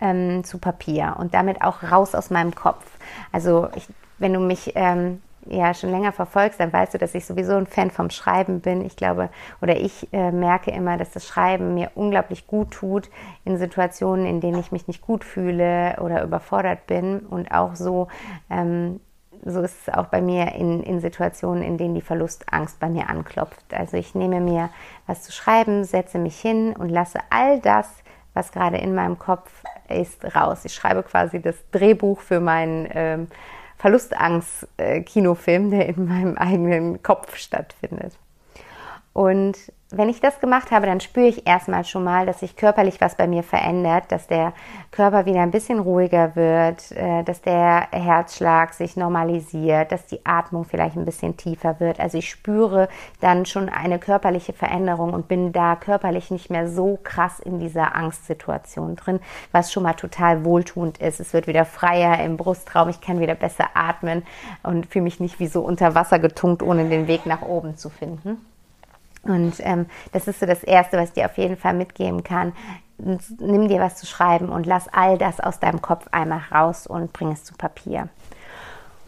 [0.00, 2.84] ähm, zu Papier und damit auch raus aus meinem Kopf.
[3.30, 3.86] Also ich
[4.18, 7.66] wenn du mich ähm, ja schon länger verfolgst, dann weißt du, dass ich sowieso ein
[7.66, 8.84] Fan vom Schreiben bin.
[8.84, 9.30] Ich glaube,
[9.60, 13.10] oder ich äh, merke immer, dass das Schreiben mir unglaublich gut tut
[13.44, 17.20] in Situationen, in denen ich mich nicht gut fühle oder überfordert bin.
[17.20, 18.08] Und auch so,
[18.50, 19.00] ähm,
[19.44, 23.08] so ist es auch bei mir in, in Situationen, in denen die Verlustangst bei mir
[23.08, 23.72] anklopft.
[23.72, 24.70] Also ich nehme mir
[25.06, 27.88] was zu schreiben, setze mich hin und lasse all das,
[28.32, 29.50] was gerade in meinem Kopf
[29.88, 30.64] ist, raus.
[30.64, 33.28] Ich schreibe quasi das Drehbuch für meinen ähm,
[33.84, 38.16] Verlustangst-Kinofilm, der in meinem eigenen Kopf stattfindet.
[39.12, 39.58] Und
[39.96, 43.16] wenn ich das gemacht habe, dann spüre ich erstmal schon mal, dass sich körperlich was
[43.16, 44.52] bei mir verändert, dass der
[44.90, 50.64] Körper wieder ein bisschen ruhiger wird, äh, dass der Herzschlag sich normalisiert, dass die Atmung
[50.64, 52.00] vielleicht ein bisschen tiefer wird.
[52.00, 52.88] Also ich spüre
[53.20, 57.94] dann schon eine körperliche Veränderung und bin da körperlich nicht mehr so krass in dieser
[57.94, 59.20] Angstsituation drin,
[59.52, 61.20] was schon mal total wohltuend ist.
[61.20, 64.22] Es wird wieder freier im Brustraum, ich kann wieder besser atmen
[64.62, 67.90] und fühle mich nicht wie so unter Wasser getunkt, ohne den Weg nach oben zu
[67.90, 68.53] finden.
[69.24, 72.52] Und ähm, das ist so das Erste, was ich dir auf jeden Fall mitgeben kann.
[72.98, 77.12] Nimm dir was zu schreiben und lass all das aus deinem Kopf einmal raus und
[77.12, 78.08] bring es zu Papier.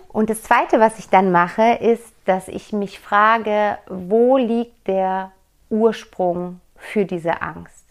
[0.09, 5.31] Und das Zweite, was ich dann mache, ist, dass ich mich frage, wo liegt der
[5.69, 7.85] Ursprung für diese Angst?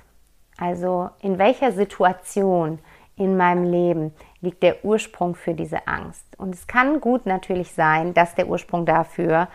[0.58, 2.80] Also in welcher Situation
[3.16, 6.26] in meinem Leben liegt der Ursprung für diese Angst?
[6.38, 9.48] Und es kann gut natürlich sein, dass der Ursprung dafür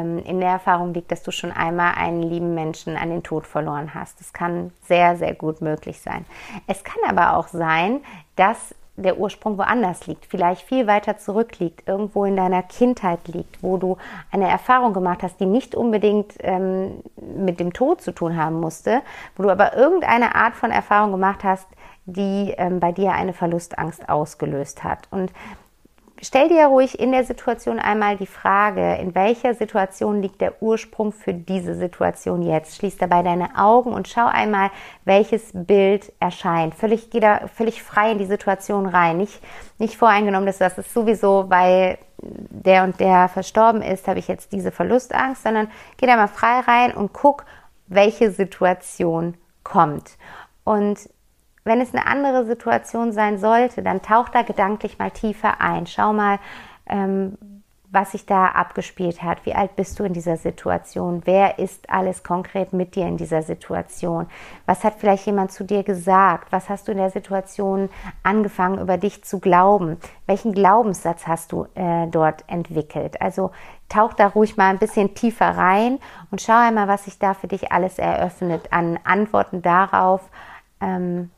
[0.00, 3.94] in der Erfahrung liegt, dass du schon einmal einen lieben Menschen an den Tod verloren
[3.94, 4.20] hast.
[4.20, 6.24] Das kann sehr, sehr gut möglich sein.
[6.66, 8.00] Es kann aber auch sein,
[8.36, 13.78] dass der Ursprung woanders liegt, vielleicht viel weiter zurückliegt, irgendwo in deiner Kindheit liegt, wo
[13.78, 13.96] du
[14.30, 19.00] eine Erfahrung gemacht hast, die nicht unbedingt ähm, mit dem Tod zu tun haben musste,
[19.36, 21.66] wo du aber irgendeine Art von Erfahrung gemacht hast,
[22.04, 25.08] die ähm, bei dir eine Verlustangst ausgelöst hat.
[25.10, 25.32] Und
[26.22, 31.12] stell dir ruhig in der Situation einmal die Frage, in welcher Situation liegt der Ursprung
[31.12, 32.76] für diese Situation jetzt?
[32.76, 34.70] Schließ dabei deine Augen und schau einmal,
[35.04, 36.74] welches Bild erscheint.
[36.74, 39.18] Völlig, geh da völlig frei in die Situation rein.
[39.18, 39.42] Nicht,
[39.78, 44.52] nicht voreingenommen, dass das ist sowieso, weil der und der verstorben ist, habe ich jetzt
[44.52, 47.44] diese Verlustangst, sondern geh da mal frei rein und guck,
[47.88, 50.16] welche Situation kommt.
[50.64, 51.08] Und
[51.64, 55.86] wenn es eine andere Situation sein sollte, dann tauch da gedanklich mal tiefer ein.
[55.86, 56.38] Schau mal,
[56.86, 57.38] ähm,
[57.92, 59.44] was sich da abgespielt hat.
[59.44, 61.20] Wie alt bist du in dieser Situation?
[61.26, 64.26] Wer ist alles konkret mit dir in dieser Situation?
[64.64, 66.50] Was hat vielleicht jemand zu dir gesagt?
[66.52, 67.90] Was hast du in der Situation
[68.22, 69.98] angefangen, über dich zu glauben?
[70.26, 73.20] Welchen Glaubenssatz hast du äh, dort entwickelt?
[73.20, 73.50] Also
[73.90, 75.98] tauch da ruhig mal ein bisschen tiefer rein
[76.30, 80.30] und schau einmal, was sich da für dich alles eröffnet an Antworten darauf,
[80.80, 81.30] ähm,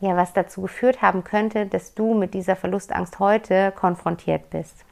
[0.00, 4.84] ja, was dazu geführt haben könnte, dass du mit dieser Verlustangst heute konfrontiert bist.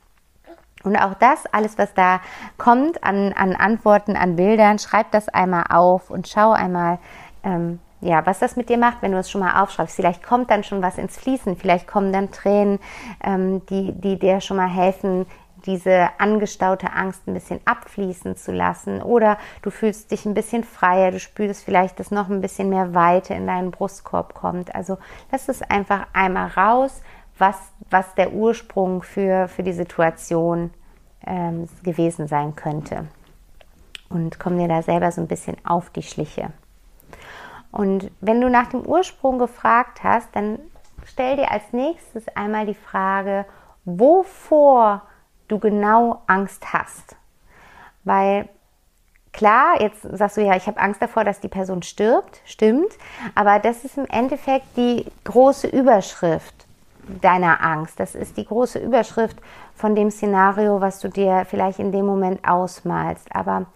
[0.82, 2.20] Und auch das, alles, was da
[2.58, 6.98] kommt an, an Antworten, an Bildern, schreib das einmal auf und schau einmal,
[7.42, 9.96] ähm, ja, was das mit dir macht, wenn du es schon mal aufschreibst.
[9.96, 12.78] Vielleicht kommt dann schon was ins Fließen, vielleicht kommen dann Tränen,
[13.22, 15.24] ähm, die, die dir schon mal helfen,
[15.66, 19.02] diese angestaute Angst ein bisschen abfließen zu lassen.
[19.02, 22.94] Oder du fühlst dich ein bisschen freier, du spürst vielleicht, dass noch ein bisschen mehr
[22.94, 24.74] Weite in deinen Brustkorb kommt.
[24.74, 24.98] Also
[25.32, 27.02] lass es einfach einmal raus,
[27.38, 27.56] was,
[27.90, 30.70] was der Ursprung für, für die Situation
[31.26, 33.06] ähm, gewesen sein könnte.
[34.08, 36.52] Und komm dir da selber so ein bisschen auf die Schliche.
[37.72, 40.60] Und wenn du nach dem Ursprung gefragt hast, dann
[41.04, 43.46] stell dir als nächstes einmal die Frage,
[43.84, 45.02] wovor
[45.48, 47.16] du genau Angst hast.
[48.04, 48.48] Weil
[49.32, 52.92] klar, jetzt sagst du ja, ich habe Angst davor, dass die Person stirbt, stimmt,
[53.34, 56.54] aber das ist im Endeffekt die große Überschrift
[57.20, 58.00] deiner Angst.
[58.00, 59.36] Das ist die große Überschrift
[59.74, 63.34] von dem Szenario, was du dir vielleicht in dem Moment ausmalst.
[63.34, 63.66] Aber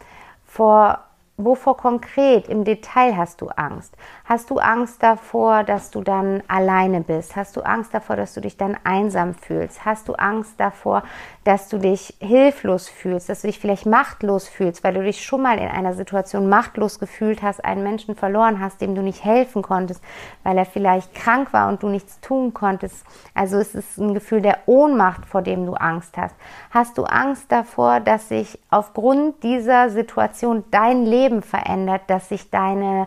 [0.46, 1.00] vor
[1.40, 3.96] Wovor konkret im Detail hast du Angst?
[4.29, 7.35] Hast du Angst davor, dass du dann alleine bist?
[7.35, 9.87] Hast du Angst davor, dass du dich dann einsam fühlst?
[9.87, 11.03] Hast du Angst davor,
[11.45, 15.41] dass du dich hilflos fühlst, dass du dich vielleicht machtlos fühlst, weil du dich schon
[15.41, 19.62] mal in einer Situation machtlos gefühlt hast, einen Menschen verloren hast, dem du nicht helfen
[19.62, 20.05] konntest,
[20.43, 23.07] weil er vielleicht krank war und du nichts tun konntest?
[23.33, 26.35] Also es ist ein Gefühl der Ohnmacht, vor dem du Angst hast.
[26.71, 33.07] Hast du Angst davor, dass sich aufgrund dieser Situation dein Leben verändert, dass sich deine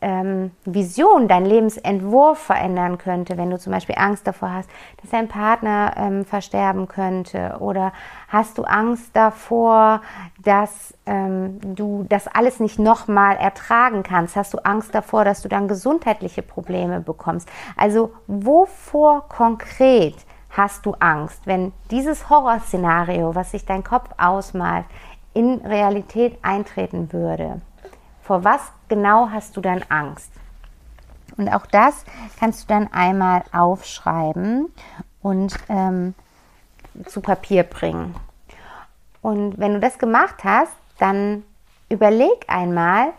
[0.00, 4.70] Lebensvision, ähm, dein Lebensentwurf verändern könnte, wenn du zum Beispiel Angst davor hast,
[5.00, 7.92] dass dein Partner ähm, versterben könnte oder
[8.28, 10.02] hast du Angst davor,
[10.42, 14.36] dass ähm, du das alles nicht nochmal ertragen kannst?
[14.36, 17.48] Hast du Angst davor, dass du dann gesundheitliche Probleme bekommst?
[17.76, 20.14] Also wovor konkret
[20.50, 24.86] hast du Angst, wenn dieses Horrorszenario, was sich dein Kopf ausmalt,
[25.34, 27.60] in Realität eintreten würde.
[28.26, 30.32] Vor was genau hast du dann Angst?
[31.36, 32.04] Und auch das
[32.40, 34.72] kannst du dann einmal aufschreiben
[35.22, 36.14] und ähm,
[37.04, 38.16] zu Papier bringen.
[39.22, 41.44] Und wenn du das gemacht hast, dann
[41.88, 43.12] überleg einmal,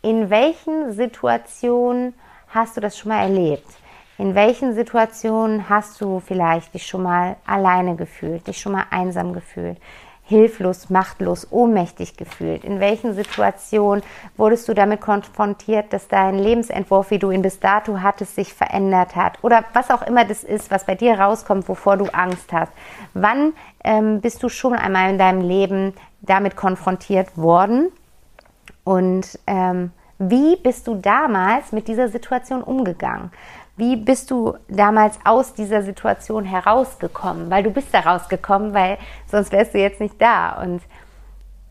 [0.00, 2.14] in welchen Situationen
[2.48, 3.66] hast du das schon mal erlebt?
[4.16, 9.34] In welchen Situationen hast du vielleicht dich schon mal alleine gefühlt, dich schon mal einsam
[9.34, 9.78] gefühlt?
[10.26, 12.64] Hilflos, machtlos, ohnmächtig gefühlt?
[12.64, 14.02] In welchen Situationen
[14.36, 19.16] wurdest du damit konfrontiert, dass dein Lebensentwurf, wie du ihn bis dato hattest, sich verändert
[19.16, 19.38] hat?
[19.42, 22.72] Oder was auch immer das ist, was bei dir rauskommt, wovor du Angst hast.
[23.14, 27.92] Wann ähm, bist du schon einmal in deinem Leben damit konfrontiert worden?
[28.84, 33.30] Und ähm, wie bist du damals mit dieser Situation umgegangen?
[33.76, 37.50] Wie bist du damals aus dieser Situation herausgekommen?
[37.50, 38.96] Weil du bist da rausgekommen, weil
[39.30, 40.62] sonst wärst du jetzt nicht da.
[40.62, 40.80] Und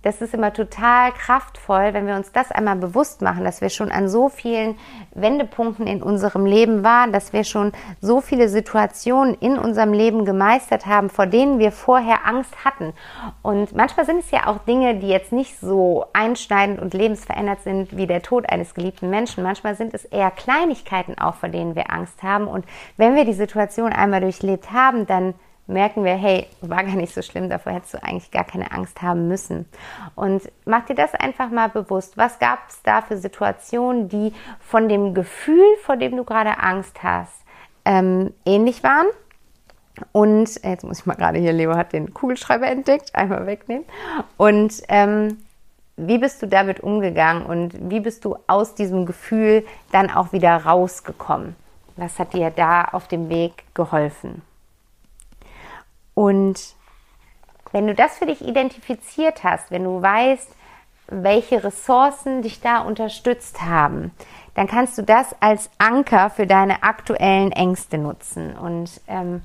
[0.06, 3.92] das ist immer total kraftvoll, wenn wir uns das einmal bewusst machen, dass wir schon
[3.92, 4.78] an so vielen
[5.16, 10.86] Wendepunkten in unserem Leben waren, dass wir schon so viele Situationen in unserem Leben gemeistert
[10.86, 12.94] haben, vor denen wir vorher Angst hatten.
[13.42, 17.98] Und manchmal sind es ja auch Dinge, die jetzt nicht so einschneidend und lebensverändert sind
[17.98, 19.44] wie der Tod eines geliebten Menschen.
[19.44, 22.48] Manchmal sind es eher Kleinigkeiten auch, vor denen wir Angst haben.
[22.48, 22.64] Und
[22.96, 25.34] wenn wir die Situation einmal durchlebt haben, dann
[25.68, 29.02] merken wir, hey, war gar nicht so schlimm, davor hättest du eigentlich gar keine Angst
[29.02, 29.66] haben müssen.
[30.16, 32.18] Und mach dir das einfach mal bewusst.
[32.18, 37.02] Was gab es da für Situationen, die von dem Gefühl, vor dem du gerade Angst
[37.04, 37.34] hast,
[37.84, 39.08] ähm, ähnlich waren?
[40.12, 43.86] Und jetzt muss ich mal gerade hier, Leo hat den Kugelschreiber entdeckt, einmal wegnehmen.
[44.38, 45.38] Und ähm,
[45.98, 50.58] wie bist du damit umgegangen und wie bist du aus diesem Gefühl dann auch wieder
[50.58, 51.56] rausgekommen?
[51.96, 54.42] Was hat dir da auf dem Weg geholfen?
[56.16, 56.74] Und
[57.72, 60.50] wenn du das für dich identifiziert hast, wenn du weißt,
[61.08, 64.12] welche Ressourcen dich da unterstützt haben,
[64.56, 68.58] dann kannst du das als Anker für deine aktuellen Ängste nutzen.
[68.58, 69.42] Und ähm,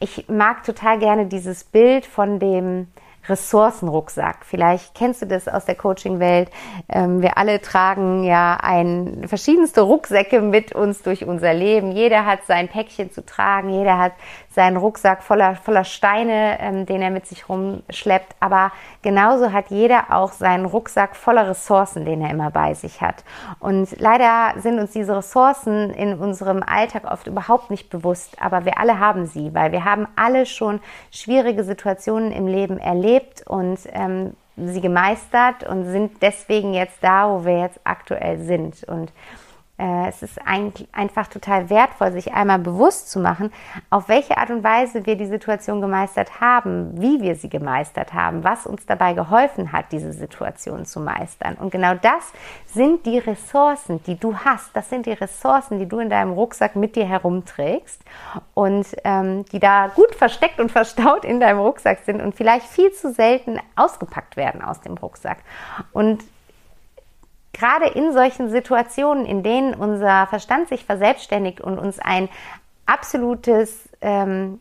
[0.00, 2.88] ich mag total gerne dieses Bild von dem
[3.28, 4.44] Ressourcenrucksack.
[4.44, 6.50] Vielleicht kennst du das aus der Coaching-Welt.
[6.88, 11.92] Ähm, wir alle tragen ja ein, verschiedenste Rucksäcke mit uns durch unser Leben.
[11.92, 13.70] Jeder hat sein Päckchen zu tragen.
[13.70, 14.12] Jeder hat
[14.50, 18.36] seinen Rucksack voller, voller Steine, ähm, den er mit sich rumschleppt.
[18.40, 23.24] Aber genauso hat jeder auch seinen Rucksack voller Ressourcen, den er immer bei sich hat.
[23.58, 28.36] Und leider sind uns diese Ressourcen in unserem Alltag oft überhaupt nicht bewusst.
[28.40, 33.15] Aber wir alle haben sie, weil wir haben alle schon schwierige Situationen im Leben erlebt
[33.46, 38.84] und ähm, sie gemeistert und sind deswegen jetzt da, wo wir jetzt aktuell sind.
[38.84, 39.12] Und
[40.08, 43.52] es ist ein, einfach total wertvoll, sich einmal bewusst zu machen,
[43.90, 48.42] auf welche Art und Weise wir die Situation gemeistert haben, wie wir sie gemeistert haben,
[48.42, 51.56] was uns dabei geholfen hat, diese Situation zu meistern.
[51.56, 52.32] Und genau das
[52.66, 54.74] sind die Ressourcen, die du hast.
[54.74, 58.02] Das sind die Ressourcen, die du in deinem Rucksack mit dir herumträgst
[58.54, 62.92] und ähm, die da gut versteckt und verstaut in deinem Rucksack sind und vielleicht viel
[62.92, 65.38] zu selten ausgepackt werden aus dem Rucksack.
[65.92, 66.24] Und
[67.56, 72.28] gerade in solchen Situationen, in denen unser Verstand sich verselbstständigt und uns ein
[72.84, 74.60] absolutes, ähm,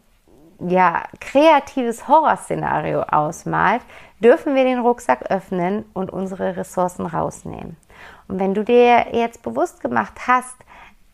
[0.59, 3.81] ja, kreatives Horrorszenario ausmalt,
[4.19, 7.75] dürfen wir den Rucksack öffnen und unsere Ressourcen rausnehmen.
[8.27, 10.55] Und wenn du dir jetzt bewusst gemacht hast,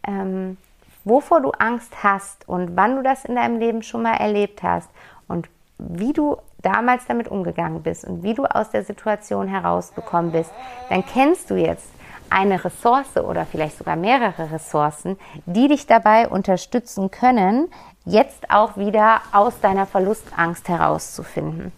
[0.08, 0.58] ähm,
[1.04, 4.90] wovor du Angst hast und wann du das in deinem Leben schon mal erlebt hast
[5.28, 5.50] und
[5.90, 10.52] wie du damals damit umgegangen bist und wie du aus der Situation herausgekommen bist,
[10.90, 11.90] dann kennst du jetzt
[12.30, 17.68] eine Ressource oder vielleicht sogar mehrere Ressourcen, die dich dabei unterstützen können,
[18.06, 21.72] jetzt auch wieder aus deiner Verlustangst herauszufinden.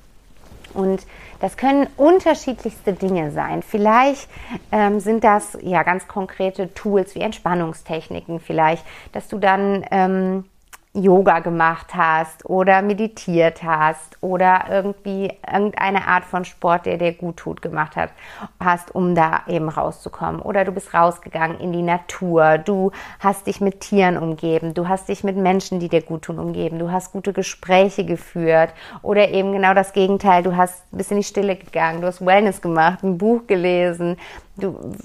[0.74, 1.06] Und
[1.40, 3.64] das können unterschiedlichste Dinge sein.
[3.64, 4.30] Vielleicht
[4.72, 10.46] ähm, sind das ja ganz konkrete Tools wie Entspannungstechniken, vielleicht, dass du dann ähm,
[10.96, 17.38] Yoga gemacht hast oder meditiert hast oder irgendwie irgendeine Art von Sport, der dir gut
[17.38, 18.12] tut, gemacht hat,
[18.60, 20.40] hast, um da eben rauszukommen.
[20.40, 25.10] Oder du bist rausgegangen in die Natur, du hast dich mit Tieren umgeben, du hast
[25.10, 28.72] dich mit Menschen, die dir gut tun, umgeben, du hast gute Gespräche geführt.
[29.02, 32.62] Oder eben genau das Gegenteil, du hast ein in die Stille gegangen, du hast Wellness
[32.62, 34.18] gemacht, ein Buch gelesen,
[34.56, 34.96] du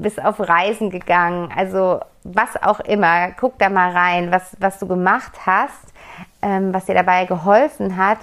[0.00, 4.86] bist auf Reisen gegangen, also was auch immer, guck da mal rein, was, was du
[4.86, 5.92] gemacht hast,
[6.42, 8.18] ähm, was dir dabei geholfen hat,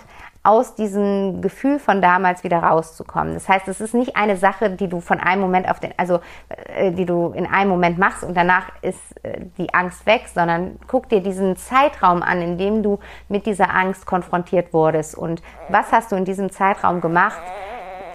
[0.46, 3.34] aus diesem Gefühl von damals wieder rauszukommen.
[3.34, 6.20] Das heißt, es ist nicht eine Sache, die du von einem Moment auf den, also
[6.50, 10.80] äh, die du in einem Moment machst und danach ist äh, die Angst weg, sondern
[10.88, 15.94] guck dir diesen Zeitraum an, in dem du mit dieser Angst konfrontiert wurdest und was
[15.94, 17.42] hast du in diesem Zeitraum gemacht,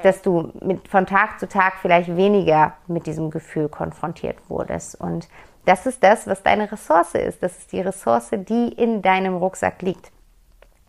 [0.02, 5.00] dass du mit, von Tag zu Tag vielleicht weniger mit diesem Gefühl konfrontiert wurdest.
[5.00, 5.28] Und
[5.64, 7.42] das ist das, was deine Ressource ist.
[7.42, 10.11] Das ist die Ressource, die in deinem Rucksack liegt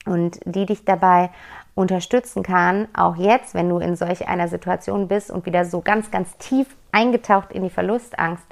[0.05, 1.29] und die dich dabei
[1.75, 6.11] unterstützen kann, auch jetzt, wenn du in solch einer Situation bist und wieder so ganz,
[6.11, 8.45] ganz tief eingetaucht in die Verlustangst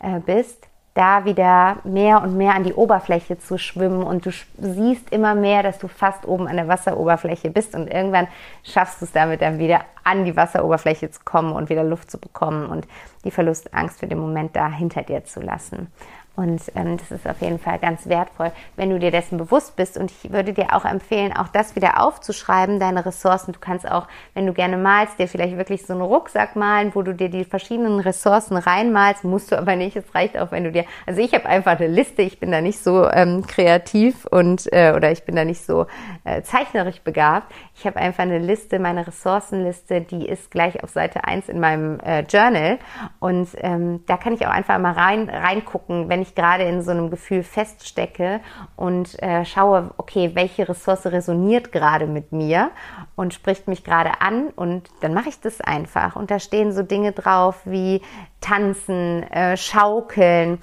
[0.00, 0.67] äh, bist,
[0.98, 5.62] da wieder mehr und mehr an die Oberfläche zu schwimmen und du siehst immer mehr,
[5.62, 8.26] dass du fast oben an der Wasseroberfläche bist und irgendwann
[8.64, 12.18] schaffst du es damit dann wieder an die Wasseroberfläche zu kommen und wieder Luft zu
[12.18, 12.88] bekommen und
[13.24, 15.92] die Verlustangst für den Moment da hinter dir zu lassen.
[16.38, 19.98] Und ähm, das ist auf jeden Fall ganz wertvoll, wenn du dir dessen bewusst bist.
[19.98, 23.50] Und ich würde dir auch empfehlen, auch das wieder aufzuschreiben, deine Ressourcen.
[23.50, 27.02] Du kannst auch, wenn du gerne malst, dir vielleicht wirklich so einen Rucksack malen, wo
[27.02, 29.24] du dir die verschiedenen Ressourcen reinmalst.
[29.24, 29.96] Musst du aber nicht.
[29.96, 30.84] Es reicht auch, wenn du dir.
[31.06, 32.22] Also ich habe einfach eine Liste.
[32.22, 35.86] Ich bin da nicht so ähm, kreativ und äh, oder ich bin da nicht so
[36.22, 37.52] äh, zeichnerisch begabt.
[37.74, 41.98] Ich habe einfach eine Liste, meine Ressourcenliste, die ist gleich auf Seite 1 in meinem
[41.98, 42.78] äh, Journal.
[43.18, 46.82] Und ähm, da kann ich auch einfach mal rein reingucken, wenn ich ich gerade in
[46.82, 48.40] so einem Gefühl feststecke
[48.76, 52.70] und äh, schaue, okay, welche Ressource resoniert gerade mit mir
[53.16, 56.16] und spricht mich gerade an und dann mache ich das einfach.
[56.16, 58.02] Und da stehen so Dinge drauf wie
[58.40, 60.58] tanzen, äh, schaukeln,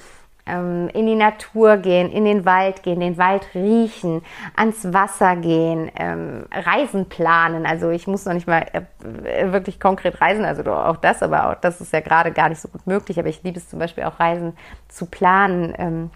[0.46, 4.22] ähm, in die Natur gehen, in den Wald gehen, den Wald riechen,
[4.56, 7.66] ans Wasser gehen, ähm, Reisen planen.
[7.66, 11.56] Also ich muss noch nicht mal äh, wirklich konkret reisen, also auch das, aber auch
[11.56, 13.20] das ist ja gerade gar nicht so gut möglich.
[13.20, 14.54] Aber ich liebe es zum Beispiel auch Reisen
[14.88, 15.74] zu planen.
[15.78, 16.10] Ähm,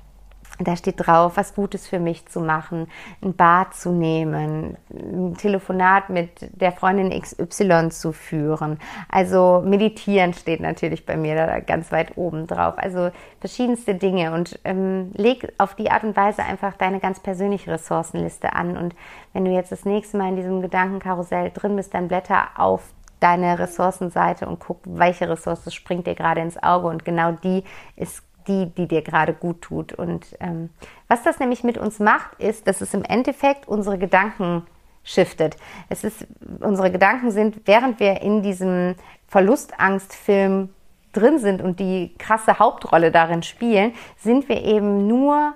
[0.59, 2.87] da steht drauf, was Gutes für mich zu machen,
[3.21, 6.29] ein Bad zu nehmen, ein Telefonat mit
[6.59, 8.77] der Freundin XY zu führen.
[9.09, 12.73] Also meditieren steht natürlich bei mir da ganz weit oben drauf.
[12.77, 17.71] Also verschiedenste Dinge und ähm, leg auf die Art und Weise einfach deine ganz persönliche
[17.71, 18.75] Ressourcenliste an.
[18.75, 18.95] Und
[19.31, 23.59] wenn du jetzt das nächste Mal in diesem Gedankenkarussell drin bist, dann blätter auf deine
[23.59, 27.63] Ressourcenseite und guck, welche Ressource springt dir gerade ins Auge und genau die
[27.95, 29.93] ist die, die dir gerade gut tut.
[29.93, 30.69] Und ähm,
[31.07, 34.65] was das nämlich mit uns macht, ist, dass es im Endeffekt unsere Gedanken
[35.03, 35.55] shiftet.
[35.87, 36.27] Es ist,
[36.59, 38.95] unsere Gedanken sind, während wir in diesem
[39.27, 40.69] Verlustangstfilm
[41.13, 45.53] drin sind und die krasse Hauptrolle darin spielen, sind wir eben nur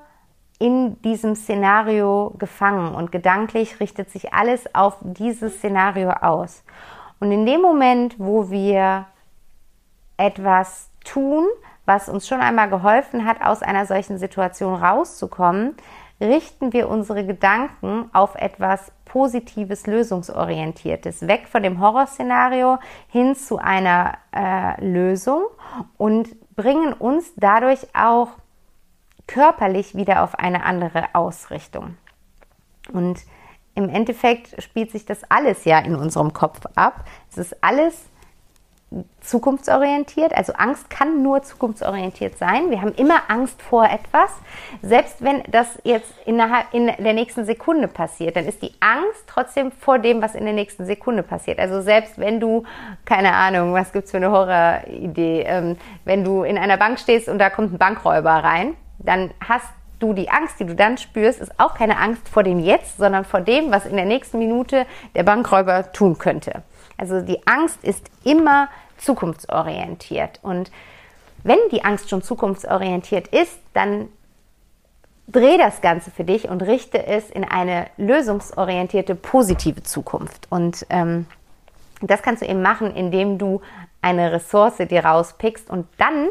[0.59, 6.63] in diesem Szenario gefangen und gedanklich richtet sich alles auf dieses Szenario aus.
[7.19, 9.07] Und in dem Moment, wo wir
[10.17, 11.45] etwas tun,
[11.85, 15.75] was uns schon einmal geholfen hat, aus einer solchen Situation rauszukommen,
[16.21, 22.79] richten wir unsere Gedanken auf etwas Positives, Lösungsorientiertes, weg von dem Horrorszenario
[23.09, 25.43] hin zu einer äh, Lösung
[25.97, 28.29] und bringen uns dadurch auch
[29.27, 31.97] körperlich wieder auf eine andere Ausrichtung.
[32.91, 33.21] Und
[33.75, 37.05] im Endeffekt spielt sich das alles ja in unserem Kopf ab.
[37.29, 38.05] Es ist alles
[39.21, 40.35] zukunftsorientiert.
[40.35, 42.69] Also Angst kann nur zukunftsorientiert sein.
[42.69, 44.31] Wir haben immer Angst vor etwas.
[44.81, 49.71] Selbst wenn das jetzt innerhalb in der nächsten Sekunde passiert, dann ist die Angst trotzdem
[49.71, 51.59] vor dem, was in der nächsten Sekunde passiert.
[51.59, 52.63] Also selbst wenn du,
[53.05, 57.29] keine Ahnung, was gibt es für eine Horroridee, ähm, wenn du in einer Bank stehst
[57.29, 59.69] und da kommt ein Bankräuber rein, dann hast
[59.99, 63.23] du die Angst, die du dann spürst, ist auch keine Angst vor dem Jetzt, sondern
[63.23, 64.85] vor dem, was in der nächsten Minute
[65.15, 66.63] der Bankräuber tun könnte.
[66.97, 70.39] Also die Angst ist immer zukunftsorientiert.
[70.43, 70.71] Und
[71.43, 74.09] wenn die Angst schon zukunftsorientiert ist, dann
[75.27, 80.47] dreh das Ganze für dich und richte es in eine lösungsorientierte, positive Zukunft.
[80.49, 81.25] Und ähm,
[82.01, 83.61] das kannst du eben machen, indem du
[84.01, 86.27] eine Ressource dir rauspickst und dann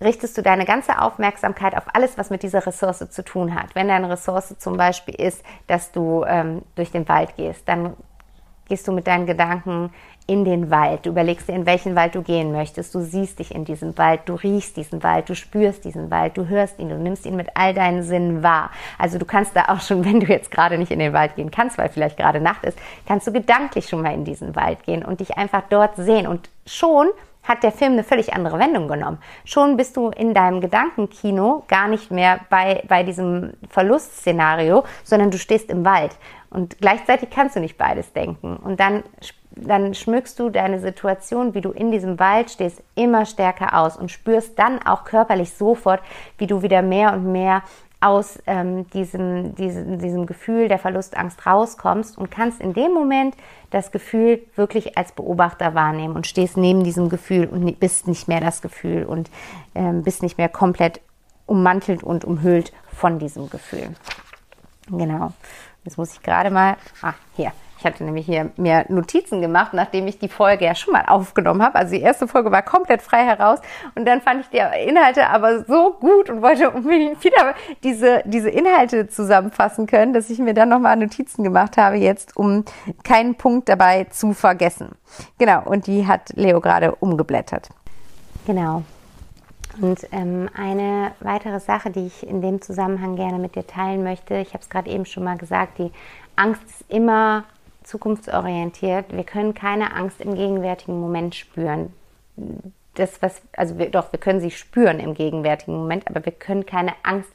[0.00, 3.76] richtest du deine ganze Aufmerksamkeit auf alles, was mit dieser Ressource zu tun hat.
[3.76, 7.96] Wenn deine Ressource zum Beispiel ist, dass du ähm, durch den Wald gehst, dann
[8.68, 9.92] gehst du mit deinen Gedanken
[10.26, 11.04] in den Wald.
[11.04, 12.94] Du überlegst dir, in welchen Wald du gehen möchtest.
[12.94, 16.48] Du siehst dich in diesem Wald, du riechst diesen Wald, du spürst diesen Wald, du
[16.48, 18.70] hörst ihn, du nimmst ihn mit all deinen Sinnen wahr.
[18.98, 21.50] Also du kannst da auch schon, wenn du jetzt gerade nicht in den Wald gehen
[21.50, 25.04] kannst, weil vielleicht gerade Nacht ist, kannst du gedanklich schon mal in diesen Wald gehen
[25.04, 26.26] und dich einfach dort sehen.
[26.26, 27.08] Und schon
[27.42, 29.18] hat der Film eine völlig andere Wendung genommen.
[29.44, 35.38] Schon bist du in deinem Gedankenkino gar nicht mehr bei, bei diesem Verlustszenario, sondern du
[35.38, 36.16] stehst im Wald.
[36.50, 38.56] Und gleichzeitig kannst du nicht beides denken.
[38.56, 39.02] Und dann
[39.56, 44.10] dann schmückst du deine Situation, wie du in diesem Wald stehst, immer stärker aus und
[44.10, 46.00] spürst dann auch körperlich sofort,
[46.38, 47.62] wie du wieder mehr und mehr
[48.02, 53.36] aus ähm, diesem, diesem, diesem Gefühl der Verlustangst rauskommst und kannst in dem Moment
[53.70, 58.40] das Gefühl wirklich als Beobachter wahrnehmen und stehst neben diesem Gefühl und bist nicht mehr
[58.40, 59.30] das Gefühl und
[59.74, 61.00] ähm, bist nicht mehr komplett
[61.46, 63.94] ummantelt und umhüllt von diesem Gefühl.
[64.88, 65.32] Genau.
[65.84, 67.52] Jetzt muss ich gerade mal, ah, hier,
[67.82, 71.64] ich hatte nämlich hier mir Notizen gemacht, nachdem ich die Folge ja schon mal aufgenommen
[71.64, 71.74] habe.
[71.74, 73.58] Also die erste Folge war komplett frei heraus
[73.96, 78.50] und dann fand ich die Inhalte aber so gut und wollte unbedingt wieder diese, diese
[78.50, 82.64] Inhalte zusammenfassen können, dass ich mir dann nochmal Notizen gemacht habe jetzt, um
[83.02, 84.90] keinen Punkt dabei zu vergessen.
[85.38, 87.68] Genau, und die hat Leo gerade umgeblättert.
[88.46, 88.84] Genau.
[89.80, 94.36] Und ähm, eine weitere Sache, die ich in dem Zusammenhang gerne mit dir teilen möchte,
[94.36, 95.90] ich habe es gerade eben schon mal gesagt, die
[96.36, 97.44] Angst ist immer
[97.92, 99.14] zukunftsorientiert.
[99.14, 101.92] Wir können keine Angst im gegenwärtigen Moment spüren.
[102.94, 106.66] Das, was, also wir, doch, wir können sie spüren im gegenwärtigen Moment, aber wir können
[106.66, 107.30] keine Angst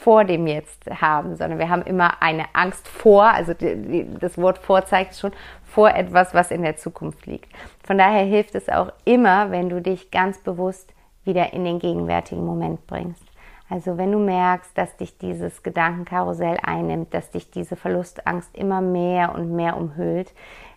[0.00, 4.38] vor dem Jetzt haben, sondern wir haben immer eine Angst vor, also die, die, das
[4.38, 5.32] Wort vor zeigt schon,
[5.64, 7.50] vor etwas, was in der Zukunft liegt.
[7.84, 10.92] Von daher hilft es auch immer, wenn du dich ganz bewusst
[11.24, 13.25] wieder in den gegenwärtigen Moment bringst.
[13.68, 19.34] Also wenn du merkst, dass dich dieses Gedankenkarussell einnimmt, dass dich diese Verlustangst immer mehr
[19.34, 20.32] und mehr umhüllt,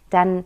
[0.09, 0.45] dann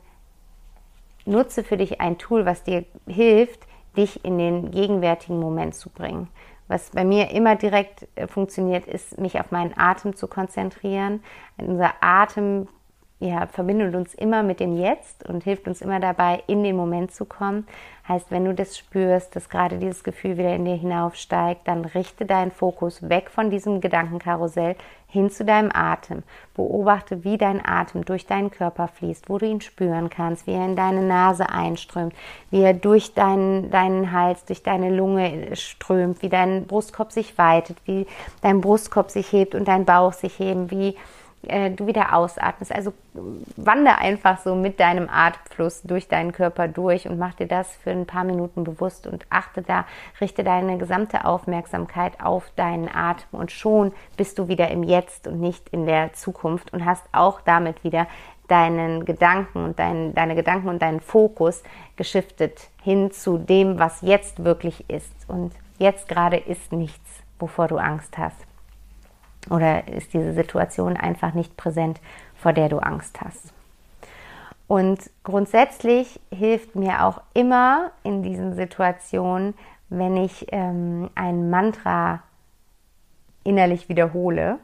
[1.26, 3.66] nutze für dich ein Tool, was dir hilft,
[3.96, 6.28] dich in den gegenwärtigen Moment zu bringen.
[6.68, 11.24] Was bei mir immer direkt äh, funktioniert, ist, mich auf meinen Atem zu konzentrieren.
[11.58, 12.68] Unser Atem
[13.24, 17.14] ja, verbindet uns immer mit dem Jetzt und hilft uns immer dabei, in den Moment
[17.14, 17.66] zu kommen.
[18.06, 22.26] Heißt, wenn du das spürst, dass gerade dieses Gefühl wieder in dir hinaufsteigt, dann richte
[22.26, 24.76] deinen Fokus weg von diesem Gedankenkarussell
[25.08, 26.24] hin zu deinem Atem.
[26.54, 30.66] Beobachte, wie dein Atem durch deinen Körper fließt, wo du ihn spüren kannst, wie er
[30.66, 32.14] in deine Nase einströmt,
[32.52, 37.78] wie er durch deinen, deinen Hals, durch deine Lunge strömt, wie dein Brustkorb sich weitet,
[37.86, 38.06] wie
[38.42, 40.98] dein Brustkorb sich hebt und dein Bauch sich heben, wie
[41.48, 42.74] äh, du wieder ausatmest.
[42.74, 42.94] Also
[43.56, 47.92] wandere einfach so mit deinem Atemfluss durch deinen Körper durch und mach dir das für
[47.92, 49.86] ein paar Minuten bewusst und achte da,
[50.22, 55.40] richte deine gesamte Aufmerksamkeit auf deinen Atem und schon bist du wieder im Jetzt und
[55.40, 58.08] nicht in der Zukunft und hast auch damit wieder
[58.48, 61.64] deinen Gedanken und dein, deine Gedanken und deinen Fokus
[61.96, 65.14] geschiftet hin zu dem, was jetzt wirklich ist.
[65.28, 68.38] Und jetzt gerade ist nichts, wovor du Angst hast.
[69.50, 72.00] Oder ist diese Situation einfach nicht präsent,
[72.36, 73.54] vor der du Angst hast?
[74.68, 79.54] Und grundsätzlich hilft mir auch immer in diesen Situationen,
[79.90, 82.24] wenn ich ähm, ein Mantra
[83.44, 84.58] innerlich wiederhole,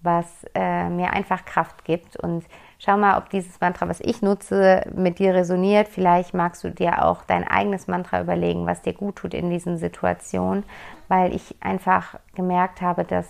[0.00, 2.16] was äh, mir einfach Kraft gibt.
[2.16, 2.44] Und
[2.78, 5.88] schau mal, ob dieses Mantra, was ich nutze, mit dir resoniert.
[5.88, 9.76] Vielleicht magst du dir auch dein eigenes Mantra überlegen, was dir gut tut in diesen
[9.76, 10.64] Situationen,
[11.08, 13.26] weil ich einfach gemerkt habe, dass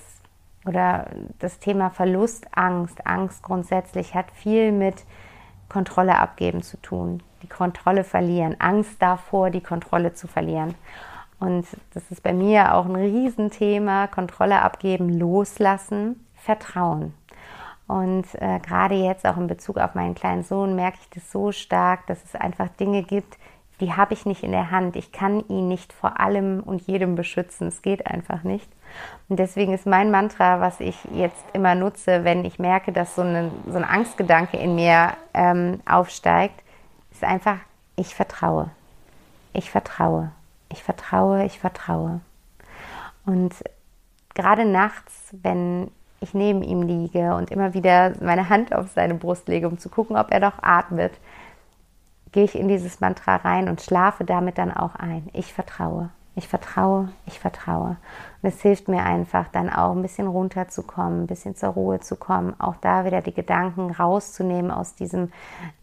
[0.65, 1.07] oder
[1.39, 5.05] das Thema Verlustangst, Angst grundsätzlich hat viel mit
[5.69, 10.75] Kontrolle abgeben zu tun, die Kontrolle verlieren, Angst davor, die Kontrolle zu verlieren.
[11.41, 17.15] Und das ist bei mir auch ein Riesenthema, Kontrolle abgeben, loslassen, Vertrauen.
[17.89, 21.51] Und äh, gerade jetzt auch in Bezug auf meinen kleinen Sohn merke ich das so
[21.51, 23.39] stark, dass es einfach Dinge gibt,
[23.81, 24.97] die habe ich nicht in der Hand.
[24.97, 27.69] Ich kann ihn nicht vor allem und jedem beschützen.
[27.69, 28.69] Es geht einfach nicht.
[29.29, 33.23] Und deswegen ist mein Mantra, was ich jetzt immer nutze, wenn ich merke, dass so,
[33.23, 36.63] eine, so ein Angstgedanke in mir ähm, aufsteigt,
[37.11, 37.57] ist einfach,
[37.97, 38.71] ich vertraue.
[39.53, 40.31] Ich vertraue.
[40.69, 42.21] Ich vertraue, ich vertraue.
[43.27, 43.55] Und
[44.35, 49.49] gerade nachts, wenn ich neben ihm liege und immer wieder meine Hand auf seine Brust
[49.49, 51.13] lege, um zu gucken, ob er doch atmet,
[52.33, 55.29] gehe ich in dieses Mantra rein und schlafe damit dann auch ein.
[55.33, 56.11] Ich vertraue.
[56.35, 57.99] Ich vertraue, ich vertraue.
[58.41, 62.17] Und es hilft mir einfach dann auch ein bisschen runterzukommen, ein bisschen zur Ruhe zu
[62.17, 65.31] kommen, auch da wieder die Gedanken rauszunehmen aus diesem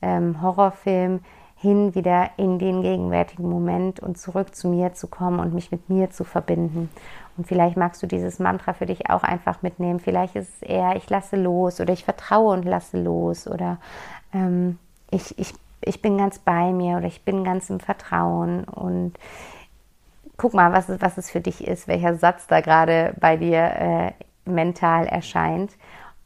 [0.02, 1.20] ähm, Horrorfilm
[1.56, 5.89] hin wieder in den gegenwärtigen Moment und zurück zu mir zu kommen und mich mit
[5.89, 6.89] mir zu verbinden.
[7.38, 10.00] Und vielleicht magst du dieses Mantra für dich auch einfach mitnehmen.
[10.00, 13.78] Vielleicht ist es eher, ich lasse los oder ich vertraue und lasse los oder
[14.34, 14.80] ähm,
[15.12, 19.13] ich, ich, ich bin ganz bei mir oder ich bin ganz im Vertrauen und
[20.38, 23.59] guck mal, was es, was es für dich ist, welcher Satz da gerade bei dir
[23.59, 24.11] äh,
[24.45, 25.71] mental erscheint.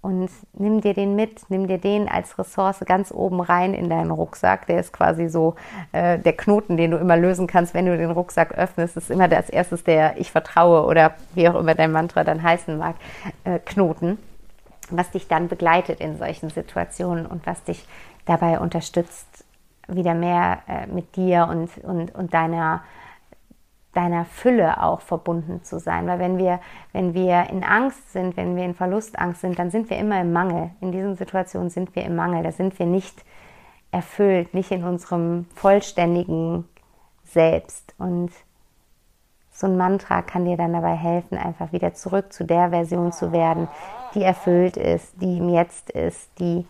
[0.02, 4.12] Und nimm dir den mit, nimm dir den als Ressource ganz oben rein in deinen
[4.12, 4.68] Rucksack.
[4.68, 5.56] Der ist quasi so
[5.94, 8.98] äh, der Knoten, den du immer lösen kannst, wenn du den Rucksack öffnest.
[8.98, 12.44] Das ist immer als erstes der Ich vertraue oder wie auch immer dein Mantra dann
[12.44, 12.98] heißen mag,
[13.46, 14.18] äh, Knoten,
[14.90, 17.88] was dich dann begleitet in solchen Situationen und was dich
[18.26, 19.28] dabei unterstützt,
[19.88, 22.84] wieder mehr äh, mit dir und, und, und deiner
[23.94, 26.08] deiner Fülle auch verbunden zu sein.
[26.08, 26.60] Weil wenn wir,
[26.92, 30.34] wenn wir in Angst sind, wenn wir in Verlustangst sind, dann sind wir immer im
[30.34, 30.72] Mangel.
[30.82, 32.44] In diesen Situationen sind wir im Mangel.
[32.44, 33.24] Da sind wir nicht
[33.92, 36.68] erfüllt, nicht in unserem vollständigen
[37.24, 37.94] Selbst.
[38.00, 38.32] Und
[39.52, 43.32] so ein Mantra kann dir dann dabei helfen, einfach wieder zurück zu der Version zu
[43.32, 43.68] werden,
[44.16, 46.66] die erfüllt ist, die im Jetzt ist, die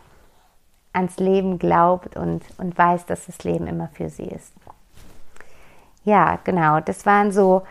[0.93, 4.53] ans Leben glaubt und, und weiß, dass das Leben immer für sie ist
[6.03, 7.63] ja, genau, das waren so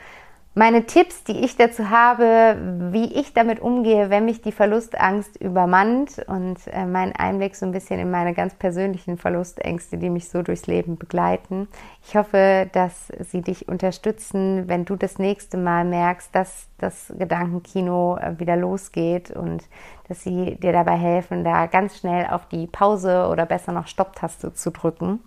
[0.54, 2.58] meine Tipps, die ich dazu habe,
[2.92, 7.72] wie ich damit umgehe, wenn mich die Verlustangst übermannt und äh, mein Einblick so ein
[7.72, 11.68] bisschen in meine ganz persönlichen Verlustängste, die mich so durchs Leben begleiten.
[12.06, 18.16] Ich hoffe, dass sie dich unterstützen, wenn du das nächste Mal merkst, dass das Gedankenkino
[18.16, 19.64] äh, wieder losgeht und
[20.08, 24.52] dass sie dir dabei helfen, da ganz schnell auf die Pause oder besser noch Stopptaste
[24.52, 25.20] zu drücken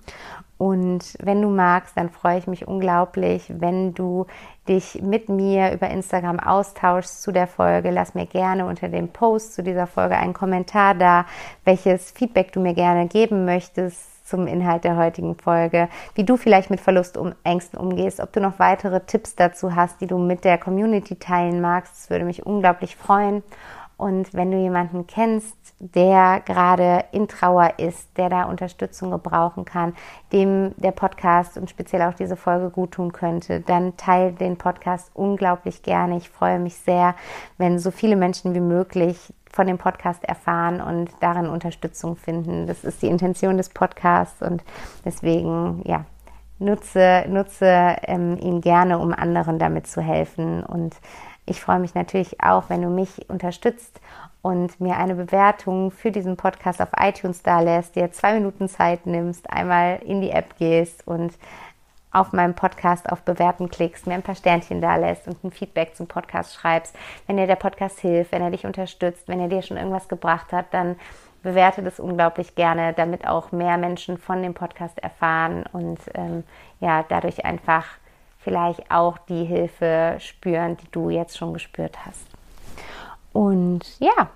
[0.58, 4.26] und wenn du magst, dann freue ich mich unglaublich, wenn du
[4.70, 7.92] dich mit mir über Instagram austauschst zu der Folge.
[7.92, 11.26] Lass mir gerne unter dem Post zu dieser Folge einen Kommentar da,
[11.66, 16.70] welches Feedback du mir gerne geben möchtest zum Inhalt der heutigen Folge, wie du vielleicht
[16.70, 21.16] mit Verlustängsten umgehst, ob du noch weitere Tipps dazu hast, die du mit der Community
[21.16, 21.94] teilen magst.
[21.96, 23.44] Das würde mich unglaublich freuen.
[23.98, 29.94] Und wenn du jemanden kennst, der gerade in Trauer ist, der da Unterstützung gebrauchen kann,
[30.34, 35.12] dem der Podcast und speziell auch diese Folge gut tun könnte, dann teile den Podcast
[35.14, 36.18] unglaublich gerne.
[36.18, 37.16] Ich freue mich sehr,
[37.58, 42.68] wenn so viele Menschen wie möglich von dem Podcast erfahren und darin Unterstützung finden.
[42.68, 44.64] Das ist die Intention des Podcasts und
[45.06, 46.04] deswegen, ja,
[46.60, 50.62] nutze, nutze ähm, ihn gerne, um anderen damit zu helfen.
[50.62, 50.98] Und
[51.46, 54.02] ich freue mich natürlich auch, wenn du mich unterstützt
[54.42, 59.06] und mir eine Bewertung für diesen Podcast auf iTunes da lässt, dir zwei Minuten Zeit
[59.06, 61.32] nimmst, einmal in die App gehst und
[62.16, 65.96] auf meinem Podcast auf Bewerten klickst, mir ein paar Sternchen da lässt und ein Feedback
[65.96, 66.96] zum Podcast schreibst.
[67.28, 70.52] Wenn dir der Podcast hilft, wenn er dich unterstützt, wenn er dir schon irgendwas gebracht
[70.52, 70.96] hat, dann
[71.44, 76.44] bewerte das unglaublich gerne, damit auch mehr Menschen von dem Podcast erfahren und ähm,
[76.80, 77.86] ja, dadurch einfach
[78.40, 82.26] vielleicht auch die Hilfe spüren, die du jetzt schon gespürt hast.
[83.34, 84.30] Und ja,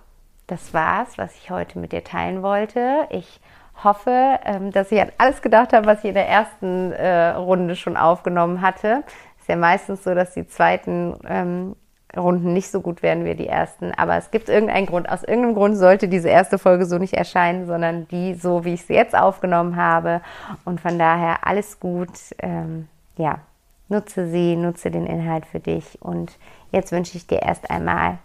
[0.47, 3.07] das war's, was ich heute mit dir teilen wollte.
[3.11, 3.39] Ich
[3.83, 7.75] hoffe, ähm, dass ich an alles gedacht habe, was ich in der ersten äh, Runde
[7.75, 9.03] schon aufgenommen hatte.
[9.39, 11.75] Ist ja meistens so, dass die zweiten ähm,
[12.15, 13.91] Runden nicht so gut werden wie die ersten.
[13.93, 15.09] Aber es gibt irgendeinen Grund.
[15.09, 18.85] Aus irgendeinem Grund sollte diese erste Folge so nicht erscheinen, sondern die so, wie ich
[18.85, 20.21] sie jetzt aufgenommen habe.
[20.65, 22.09] Und von daher alles gut.
[22.39, 23.39] Ähm, ja,
[23.89, 26.01] nutze sie, nutze den Inhalt für dich.
[26.01, 26.37] Und
[26.71, 28.17] jetzt wünsche ich dir erst einmal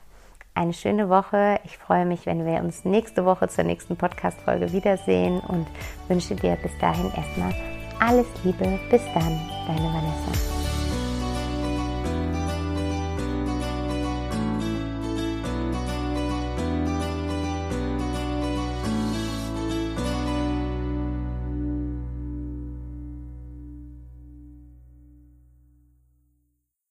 [0.54, 1.60] eine schöne Woche.
[1.64, 5.66] Ich freue mich, wenn wir uns nächste Woche zur nächsten Podcast-Folge wiedersehen und
[6.08, 7.54] wünsche dir bis dahin erstmal
[8.00, 8.78] alles Liebe.
[8.90, 10.53] Bis dann, deine Vanessa.